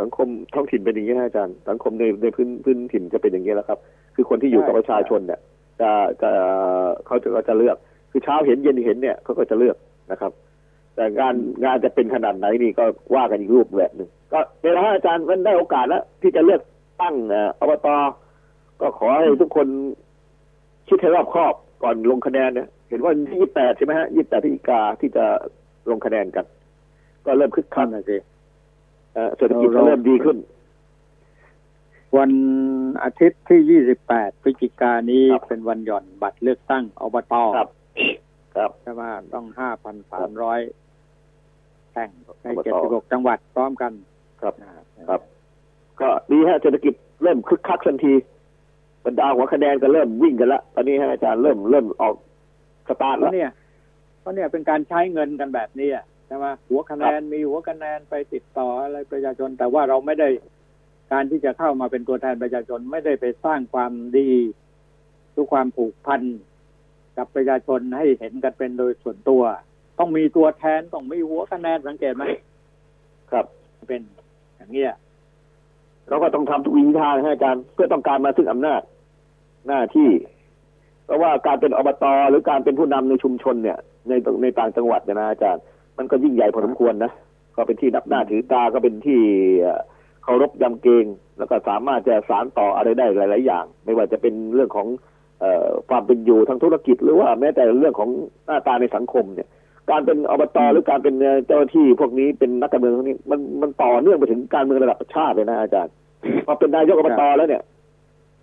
[0.00, 3.78] สังคมท้องถิ่นเป็นอย่างนี้ฮะอาจารย์ สังคมในในพื้นพื้นถิ่นจะเป็นอย่างนี้แล้วครับ
[4.14, 5.40] คือคนที่อยู่กับประชาชนเนี่ย
[5.80, 5.90] จะ
[6.22, 6.30] จะ
[7.06, 7.76] เขาจะก็จะเลือก
[8.10, 9.76] คือเช้าเห็นเย็นเห็นเนี่ยเขาก็จะเลือก
[10.10, 10.32] นะครับ
[10.94, 16.60] แต่งานงานจะเป็นขนาดไหนนี่ก็ว่ากันอีกรูปแบบหนึ่งก็เวลาอาจารย์มันได้โอกาสแล้วที่จะเลือก
[17.00, 17.88] ตั้งเอ่ออบต
[18.80, 19.66] ก็ขอให้ทุกคน
[20.88, 25.24] คิดให้รอบคอบก่อนลงคะแนนเนี่ยเห็นว่ายี่แปดใช่ไหมฮะยี่แปดพฤศจิกาที่จะ
[25.90, 26.44] ลงคะแนนกัน
[27.26, 28.16] ก็เริ่มคึกคักนั่นนะสิ
[29.14, 30.36] เอ่อเศรษฐกิจก็เริ่มดีขึ้น
[32.16, 32.32] วัน
[33.04, 37.68] อาทิตย์ที่ 28 พฤศจิกายนนี้ครับเป็นวันหย่อนบัตรเลือกตั้งอบตครับ
[38.56, 39.02] ครับใช่ไหม
[39.34, 39.46] ต้อง
[40.70, 42.10] 5,300แห่ง
[42.42, 43.92] ในอบต76 จังหวัดพร้อมกัน
[44.40, 44.70] ครับนะ
[45.08, 45.20] ครับ
[46.00, 48.14] ก็ดีฮะเศรษฐกิจเริ่มคึกคักทันที
[49.04, 52.14] บรรดาหัวคะแนนก็เริ่มวิ่งกันละตอนนี้ฮะอาจารย์เริ่มเริ่มออก
[52.88, 53.50] สตาร์ทเพแล้วราะเนี่ย
[54.20, 60.28] เพราะเนี่ยเป็นการใช้เงินกันแบบนี้อะใช่ไหมหัวคะแนนมีหัวคะแนนไปติดต่ออะไรประชาชนแต่ว่าเราไม่ได้
[61.12, 64.30] การที่จะเข้ามาเป็นตัวแทนประชาชนไม่ได้ไปสร้างความดี
[65.34, 66.22] ทุกความผูกพัน
[67.16, 69.42] กับประชาชนให้เห็นกันเป็นโดยส่วนตัว
[69.98, 72.24] ต้องมีตัวแทนต้องมีหัวคะแนนสังเกตไหม
[73.30, 73.46] ครับ
[73.88, 74.02] เป็น
[74.56, 74.92] อย่างเงี้ย
[76.06, 78.82] เขาก็ต้องทำทุกวิธีทางให้อาจารย์เพื่อต้องการมาซึ่งอำนาจ
[79.66, 80.10] หน้าที่
[81.04, 83.78] เพราะว่าการเป็นอบตหรือการเป็นผู้นำในชุมชนเนี่ย
[84.08, 85.62] ในในต่างจังหวัดเนี่ยนะอาจารย์
[85.98, 87.12] มันก็ยิ่งใหญ่พอสมควรนะ
[87.56, 89.20] ก็เป็นที่นับหน้าถือตาก็เป็นที่
[90.24, 91.06] เอ่อเคารพยำเกรง
[91.38, 94.86] แล้วก็สามารถจะสารต่ออะไรได้หลาย ๆ อย่าง ไม่ว่าจะเป็นเรื่องของ
[95.40, 98.10] เอ่อความเป็นอยู่ทางธุรกิจ หรือว่าแม้แต่เรื่องของ
[98.46, 99.48] หน้าตาในสังคมเนี่ย
[99.90, 101.14] การเป็นอบตหรือการเป็น
[101.46, 105.92] เจ้าหน้าที่พวกนี้เป็นนักการเมืองพวกนี้มันมันต่อเนื่องไปถึงการเมืองระดับประชาติเลยนะอาจารย์
[106.46, 107.62] พอเป็นนายกอบตแล้วเนี่ย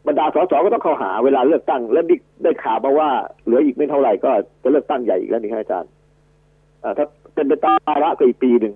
[0.08, 3.10] บรรดาสสก็ต้องเข้าหาเวลาเลือกตั้ง และได้ได้ข่าวมาว่า
[3.46, 4.32] เหลืออีกไม่เท่าไหร่ก็
[4.64, 5.90] จะเลือกตั้งใหญ่อีกแล้วนี่ครับอาจารย์
[6.84, 7.06] อ่าถ้า
[7.36, 8.74] เป็นไปตามวาระก็อีกปีหนึ่ง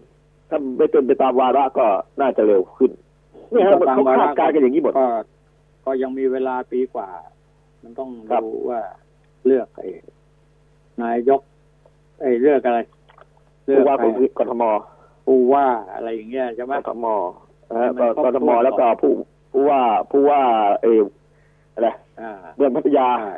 [0.50, 1.86] ถ้าไม่เป็นไปตามวาระก็
[2.22, 2.92] น่าจะเร็วขึ้น
[3.54, 5.08] นี่ฮะมันเขาคาดการณ์กันอย่างนี้หมดก็
[5.86, 7.10] ก็ยังมีเวลาปีกว่า
[7.84, 8.82] มันต้องครับดูว่า
[9.46, 9.90] เลือกไอ้
[11.04, 11.42] นายก
[12.22, 12.80] ไอ้เลือกอะไร
[13.66, 14.64] เลือกผู้ว่าของไอ้กทม
[15.26, 17.06] ผู้ว่าอะไรอย่างเงี้ยใช่ไหมกทม
[17.72, 19.12] นะฮะมันครบกทมถ้วนแล้วก็ผู้
[19.52, 19.82] ผู้ว่า
[20.12, 20.42] ผู้ว่า
[20.84, 21.02] เออ
[21.74, 21.90] อะไร
[22.22, 23.36] อ่าเมืองพัทยาใช่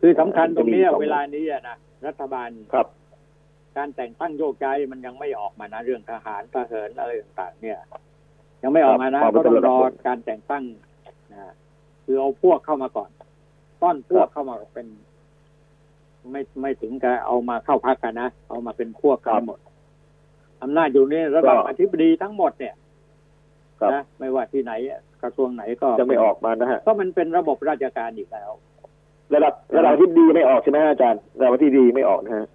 [0.00, 1.76] คือสำคัญตรงเนี้ยจะมีสองเวลานี้อะนะ
[2.06, 2.86] รัฐบาลครับ
[3.76, 7.78] การแต่งตั้งโยกย้ายมันยังไม่ออกมานะเรื่องทหารทหารอะไรต่างๆ เนี่ย
[8.62, 10.64] ยังไม่ออกมานะครับก็ต้องรอการแต่งตั้ง
[11.32, 11.52] นะ
[12.04, 13.10] คือเอาพวกเข้ามาก่อน
[13.82, 14.86] ต้อนพวกเข้ามาเป็น
[16.32, 19.58] ไม่ไม่ถึงกับเอามาเข้าพักกันนะเอามาเป็นพวกกันหมด
[20.62, 22.74] อำนาจอยู่นี่ระดับอธิบดีทั้งหมดเนี่ย
[23.80, 24.72] ครับนะไม่ว่าที่ไหน
[25.22, 28.50] กระทรวงไหนก็จะไม่ออกมานะฮะก็มันเป็นระบบราชการอีกแล้ว
[29.34, 32.46] ระดับระดับที่ดีไม่ออกใช่ไหมฮะอาจารย์ระดับที่ดีไม่ออกนะฮะ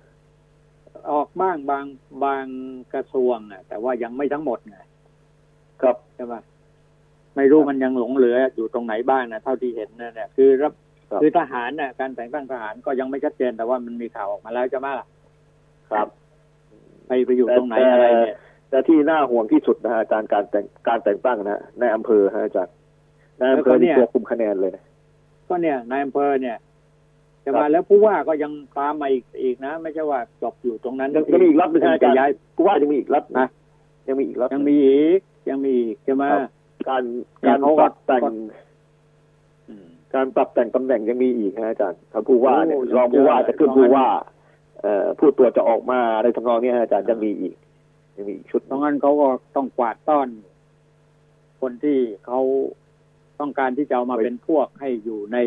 [1.10, 1.86] ออกบ้างบาง
[2.24, 2.46] บาง
[2.94, 4.78] กระทรวงอะแต่ว่ายังไม่ทั้งหมดไง
[5.82, 6.36] ครับใช่ไหม
[7.36, 10.74] ไม่รู้มันยังหลงเหลืออยู่ตรงไหนบ้างนะเท่าที่เห็นนะเนี่ยคือรับ
[11.10, 15.08] ครับคือทหารน่ะการแต่งตั้งทหารก็ยังไม่ชัดเจนแต่ว่ามันมีข่าวออกมาแล้วใช่ไหมล่ะ
[15.92, 16.08] ครับ
[17.08, 18.38] ไปไปอยู่ตรงไหนแต่อะไรเนี่ย
[18.70, 22.74] แต่ที่น่าห่วงที่สุดนะฮะอาจารย์การแต่งการแต่งตั้งนะฮะในอำเภอฮะอาจารย์
[23.38, 24.84] ในอำเภอนี่ตัวคุมคะแนนเลยนะ
[25.48, 26.58] ก็เนี่ยนายอำเภอเนี่ย
[27.44, 33.48] จะครัมาบแล้วผู้ว่าก็ยังตามมาอีกอีกนะ ไม่ใช่ว่าจบอยู่ตรงนั้นยังยังมีอีกล็อตหนึงฮะอาจารย์ย้ายผู้ว่ายังมีอีกล็อตนะ
[34.08, 35.20] ยังมีอีกล็อตยังมีอีก
[35.50, 36.42] ยังมีอีกใช่ไหมครับ
[36.90, 37.04] การ
[37.42, 38.30] เนี่ยการเขาก็ปรับแต่งก็
[39.70, 44.08] อืมการปรับแต่งตำแหน่งยังมีอีกฮะอาจารย์ถ้าผู้ว่าเนี่ยโอ้รองผู้ว่ายังเยอะจะขึ้นรองผู้ว่า
[44.82, 47.56] เอ่อผู้ตรวจจะออกมาอะไรทำนองเนี้ยฮะอาจารย์จะมีอีก
[48.16, 50.28] ยังมีอีกชุดตรงนั้นเขาก็ต้องกวาดต้อน
[51.62, 52.40] คนที่เขา
[53.40, 55.38] ต้องการที่จะเอามาเป็นพวกให้อยู่ใน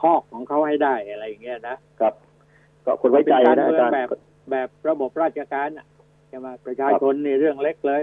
[0.00, 2.14] คอกของเขาให้ได้อะไรอย่างเงี้ยนะครับ
[2.84, 4.08] ก็คนไว้ใจเป็นนะการอาเมืองจารย์แบบ
[4.50, 5.86] แบบระบบราชการน่ะ
[6.28, 8.02] ใช่ไหมประชาชนนี่เรื่องเล็กเลย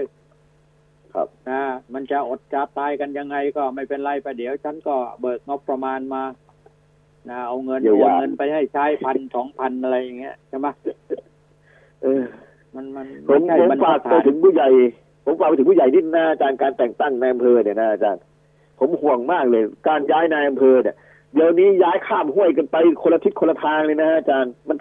[1.14, 1.62] ครับนะ
[1.94, 6.22] มันจะอดจะตายกันยังไงก็ไม่เป็นไรประเดี๋ยวฉันก็เบิกงบประมาณมา
[7.30, 10.66] นะเอาเงินเยียโอวยานเงินไปให้ใช้พันสองพันอะไรอย่างเงี้ยใช่ไหม
[12.02, 12.22] เออ
[12.74, 14.68] มันมันผมไใช่ผมบรรฝาทักดไปถึงผู้ใหญ่
[15.24, 18.22] ผมฝากไปถึงผู้ใหญ่ที่นะอาจารย์การแต่งตั้งนายอำเภอเนี่ยนะอาจารย์
[18.78, 20.96] ผมห่วงมากเลย การย้ายนายอำเภอเนี่ย
[21.34, 24.76] เดี๋ยวนี้ย้ายข้ามห้วยกันไปคนละทิศคนละทางเลยนะอาจารย์มัน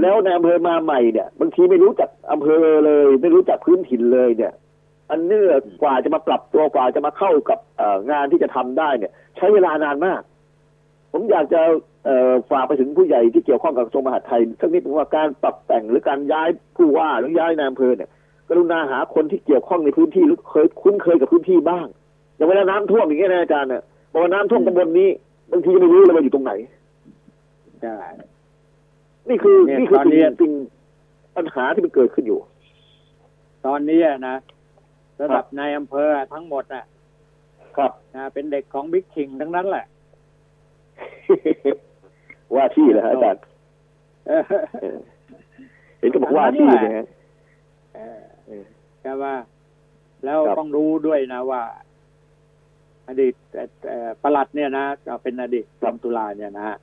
[0.00, 4.52] แล้วนอำเภอมาใหม่เนี่ยบางทีไม่รู้จักอำเภอเลย ไม่รู้จักพื้นถิ่นเลยเนี่ย
[5.10, 5.52] อันเนื่อ
[5.82, 7.58] กว่าจะมาปรับตัวกว่าจะมาเข้ากับ
[8.10, 10.20] งานที่จะทำได้เนี่ย ใช้เวลานานมาก
[11.12, 11.60] ผมอยากจะ
[12.50, 18.10] ฝากไปถึงผู้ใหญ่ที่เกี่ยวข้องกับกระทรวงมหาดไทยสักนิดว่าการปรับแต่งหรือการย้ายผู้ว่าหรือย้ายนายอำเภอเนี่ย
[18.48, 21.86] กรุณาหาคนที่เกี่ยวข้องในพื้นที่หรือเคยคุ้นเคยกับพื้นที่บ้าง
[22.36, 25.08] อย่างเวลาน้ำท่วมอย่างเงี้ยนะอาจารย์เนี่ยบอกว่าน้ำท่วมตำบลนี้
[25.50, 26.52] บางทีไม่รู้เลยว่าอยู่ตรงไหน
[27.82, 27.94] ใช่
[29.28, 30.52] นี่คือเนี่ยนี่คือตอนนี้สิ่งสิ่ง
[31.36, 32.40] ปัญหาที่มันเกิดขึ้นอยู่
[33.66, 34.36] ตอนนี้นะ
[35.22, 36.84] ระดับนายอำเภอทั้งหมดน่ะ
[37.76, 39.86] ครับนะเป็นเด็กของบิ๊กคิงทั้งนั้นแหละ
[42.54, 43.42] ว่าที่เลยฮะอาจารย์
[44.26, 44.42] เเออ
[44.82, 44.98] เออ
[45.98, 47.06] เห็นก็บอกว่าที่เนี่ยฮะ
[47.94, 48.64] เออเออ
[49.00, 49.34] ใช่ว่า
[50.24, 51.62] แล้วครับต้องรู้ด้วยนะว่า
[53.10, 56.76] อดีตเอ่อเอ่อประหลัดเนี่ยนะจะเป็นอดีตกรมตุลาเนี่ยนะฮะ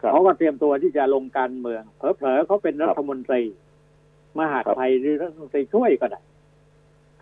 [0.00, 3.42] ครับเขาก็เตรียมตัวที่จะลงการเมืองเผลอๆเขาเป็นรัฐมนตรี
[4.38, 6.20] มหาดครับไทยหรือรัฐมนตรีช่วยก็ได้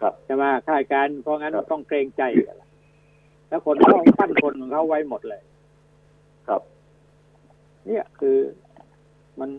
[0.00, 2.68] ครับใช่ไหมข้าราชการเพราะงั้นครับต้องเกรงใจกันละ
[3.48, 5.42] แล้วคนเขาปั้นคนของเขาไว้หมดเลย
[6.48, 6.62] ครับ
[7.86, 8.36] เนี่ยคือ
[9.40, 9.50] มัน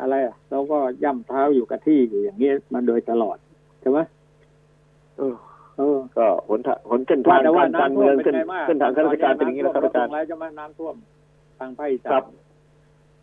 [0.00, 3.36] อะไรอะเราก็ย่ำเท้าอยู่กับที่อยู่อย่างนี้มาโดยตลอด
[3.80, 3.98] ใช่ไหม
[5.18, 5.45] เออเออ
[6.18, 10.94] ก็หนทางหนเส้นทาว่างแต่ว่าการน้ำท่เมืวอมงเป็นเส้นไงบ้างเส้นทางข้าราชการเป็นอย่างนี้นะครับอาจารย์ลดลงแล้วจะมาน้ำท่วม
[11.58, 12.24] ทางภาคอีสานครับ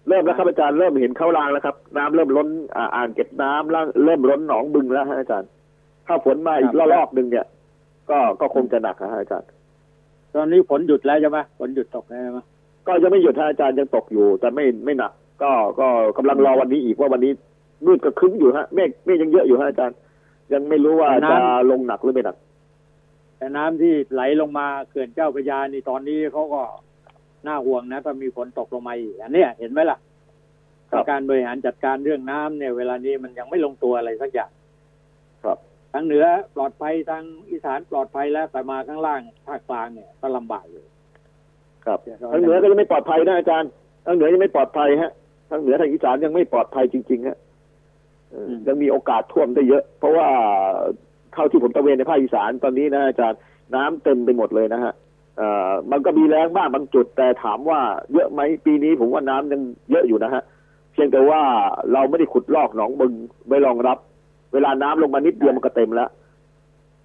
[0.08, 5.49] เริ่มแล้วครับอาจารย์เริ่มเห็นเข้ารางแล้วครับ น้ำเริ่มล้นอ่าอ่างเก็บน้ำแล้วเริ่มล้นหนองบึงแล้วฮะอาจารย์
[6.08, 7.45] ถ้าฝนมาอีกรอบๆหนึ่งเนี่ย
[8.10, 9.49] ก็ก็คงจะหนักนะฮะอาจารย์
[10.34, 12.39] ตอนนี้ฝนหยุดแล้วใช่ไหมฝนหยุดตกแล้วใช่ไหม
[12.88, 15.12] ก็ยังไม่หยุดฮะอาจารย์ยังตกอยู่ แต่ไม่ไม่หนัก
[15.43, 15.88] ก็ก็
[16.18, 17.32] กำลังรอวันนี้อีกว่าวันนี้
[17.86, 19.95] มืดก็ครึ้มอยู่ฮะเมฆเมฆยังเยอะอยู่ฮะอาจารย์
[20.54, 21.38] ยังไม่รู้ว่าจะ
[21.72, 22.38] ลงหนักหรือไม่หนัก
[23.38, 26.62] แต่น้ำที่ไหลลงมาเขื่อนเจ้าพระยานี่ตอนนี้เขาก็
[27.48, 29.98] น่าห่วงนะถ้ามีฝนตกลงมาอีกอันเนี้ยเห็นไหมล่ะ
[30.91, 34.52] ครับการบริหารจัดการเรื่องน้ำเนี่ย เวลานี้มันยังไม่ลงตัวอะไรสักอย่าง
[35.44, 35.58] ครับ
[35.94, 36.26] ทางเหนือ
[36.56, 40.84] ปลอดภัยทางอีสานปลอดภัยแล้วแต่มาข้างล่างภาคกลางเนี่ยก็ลำบากอยู่
[41.86, 43.70] ครับเดี๋ยวเราทางเหนือก็ยังไม่ปลอดภัยนะอาจารย์
[44.06, 45.12] ทางเหนือยังไม่ปลอดภัยฮะ
[45.50, 47.53] ทางเหนือทางอีสานยังไม่ปลอดภัยจริงๆฮะเอออ
[48.68, 50.28] ยังมีโอกาสท่วมได้เยอะ เพราะว่า
[51.34, 53.40] เท่าที่ผมตะเวนในภาคอีสานตอนนี้นะอาจารย์
[53.76, 54.94] น้ำเต็มไปหมดเลยนะฮะ
[55.92, 57.80] มันก็มีแรงบ้างบางจุดแต่ถามว่า
[58.14, 59.62] เยอะไหมปีนี้ผมว่าน้ำยัง
[59.92, 60.44] เยอะอยู่นะฮะ
[60.94, 61.42] เพียงแต่ว่า
[61.94, 63.14] เราไม่ได้ขุดลอกหนองบึง
[63.48, 63.98] ไว้รองรับ
[64.54, 66.10] เวลาน้ำลงมานิดเดียวมันก็เต็มแล้ว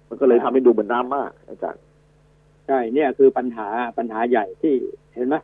[0.09, 1.81] มันก็เลยทำให้ดูเหมือนน้ำมากอาจารย์
[2.67, 3.67] ใช่เนี่ยคือปัญหา
[3.97, 4.73] ปัญหาใหญ่ที่
[5.15, 5.35] เห็นไหม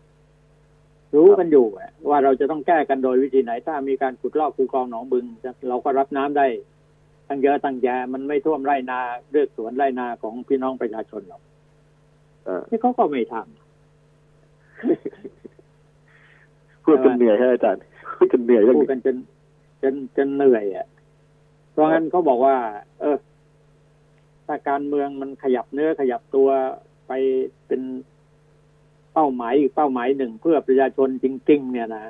[1.16, 6.47] รู้กันอยู่อะว่าเราจะต้องแก้กันโดยวิธีไหน ถ้ามีการขุดลอกคูคลองหนองบึงจะเราก็รับน้ำได้
[7.28, 8.99] ตั้งเยอะตั้งแยะมันไม่ท่วมไร่นา
[9.32, 11.41] เลือกสวนไร่นาของพี่น้องประชาชนหรอก
[12.45, 13.45] เออที่เขาก็ไม่ทำ
[16.84, 17.82] พูดจนเหนื่อยฮะอาจารย์
[18.16, 19.16] พูดจนเหนื่อยเรื่องพูดนี้กันจน
[19.84, 20.88] จนจนเหนื่อยอะ
[21.72, 22.55] เพราะงั้นเขาบอกว่า
[23.01, 23.18] เออ
[24.45, 26.47] ถ้าการเมืองมันขยับเนื้อขยับตัว
[27.07, 27.11] ไป
[27.68, 27.82] เป็น
[29.16, 32.03] เป้าหมายอีกเป้าหมายหนึ่งเพื่อประชาชนจริง ๆ เนี่ยนะ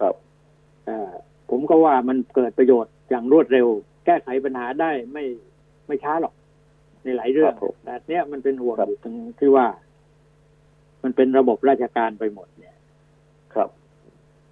[0.00, 0.14] ครับ
[0.86, 1.10] เอ่อ
[1.50, 3.66] ผมก็ว่ามันเกิดประโยชน์อย่างรวดเร็ว
[4.06, 5.24] แก้ไขปัญหาได้ไม่
[5.86, 6.34] ไม่ช้าหรอก
[7.04, 9.66] ในหลายเรื่องครับผมแต่เนี้ยมันเป็นห่วงครับอยู่ตรงที่ว่า
[11.02, 12.76] มันเป็นระบบราชการไปหมดเนี่ย
[13.54, 13.68] ครับ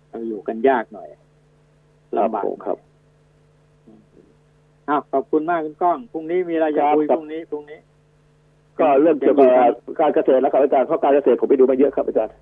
[0.09, 1.09] เราอยู่กันยากหน่อย
[2.15, 2.79] ครับลำบากผมครับ
[4.89, 7.79] อ้าวขอบคุณมากคุณก้องพรุ่งนี้มีอะไรจะครับคุยครัพบรุ่งนี้พรุ่งนี้
[8.81, 9.47] ก็เรื่องเกี่ยวกับ
[10.01, 12.35] การเกษตรแล้วครับอาจารย์เพราะการเกษตรผมไปดูมาเยอะครับอาจารย์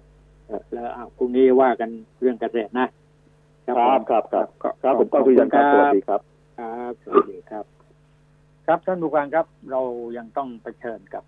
[0.73, 2.89] แล้วอ้าวพรุ่งนี้ว่ากันเรื่องเกษตรนะ
[3.67, 6.21] ครับผมครับครับก็ครับผมก็คุยกันครับสวัสดีครับ
[6.59, 7.65] ครับสวัสดีครับ
[8.67, 9.81] ครับท่านผู้ฟังครับ เรา
[10.17, 11.25] ยังต้องเผชิญกับ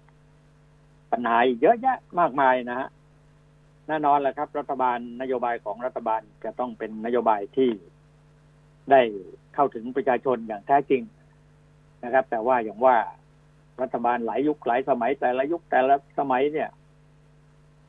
[1.13, 2.89] ปัญหาอีกเยอะแยะมากมายนะฮะ
[3.89, 7.71] แน่นอนแหละครับ รัฐบาลนโยบายของรัฐบาลจะต้องเป็นนโยบายที่
[8.91, 9.01] ได้
[9.55, 11.03] เข้าถึงประชาชนอย่างแท้จริง
[12.05, 12.97] นะครับ แต่ว่าอย่างว่า
[13.81, 16.71] รัฐบาลหลายยุคหลายสมัยแต่ละยุคแต่ละสมัยเนี่ย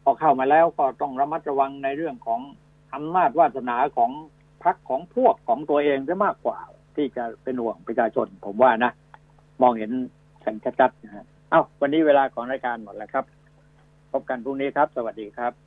[0.04, 2.42] พอเข้ามาแล้วก็ต้องระมัดระวังในเรื่องของ
[2.94, 4.12] อำนาจวาสนาของ
[4.64, 6.58] พรรคของพวกของตัวเองจะมากกว่า
[6.96, 8.92] ที่จะเป็นห่วงประชาชน ผมว่านะ
[9.62, 9.92] มองเห็น
[10.44, 13.26] กันชัดๆนะฮะเอ้าวันนี้เวลาของรายการหมดแล้วครับ
[14.12, 15.63] พบกันพรุ่งนี้ครับ สวัสดีครับ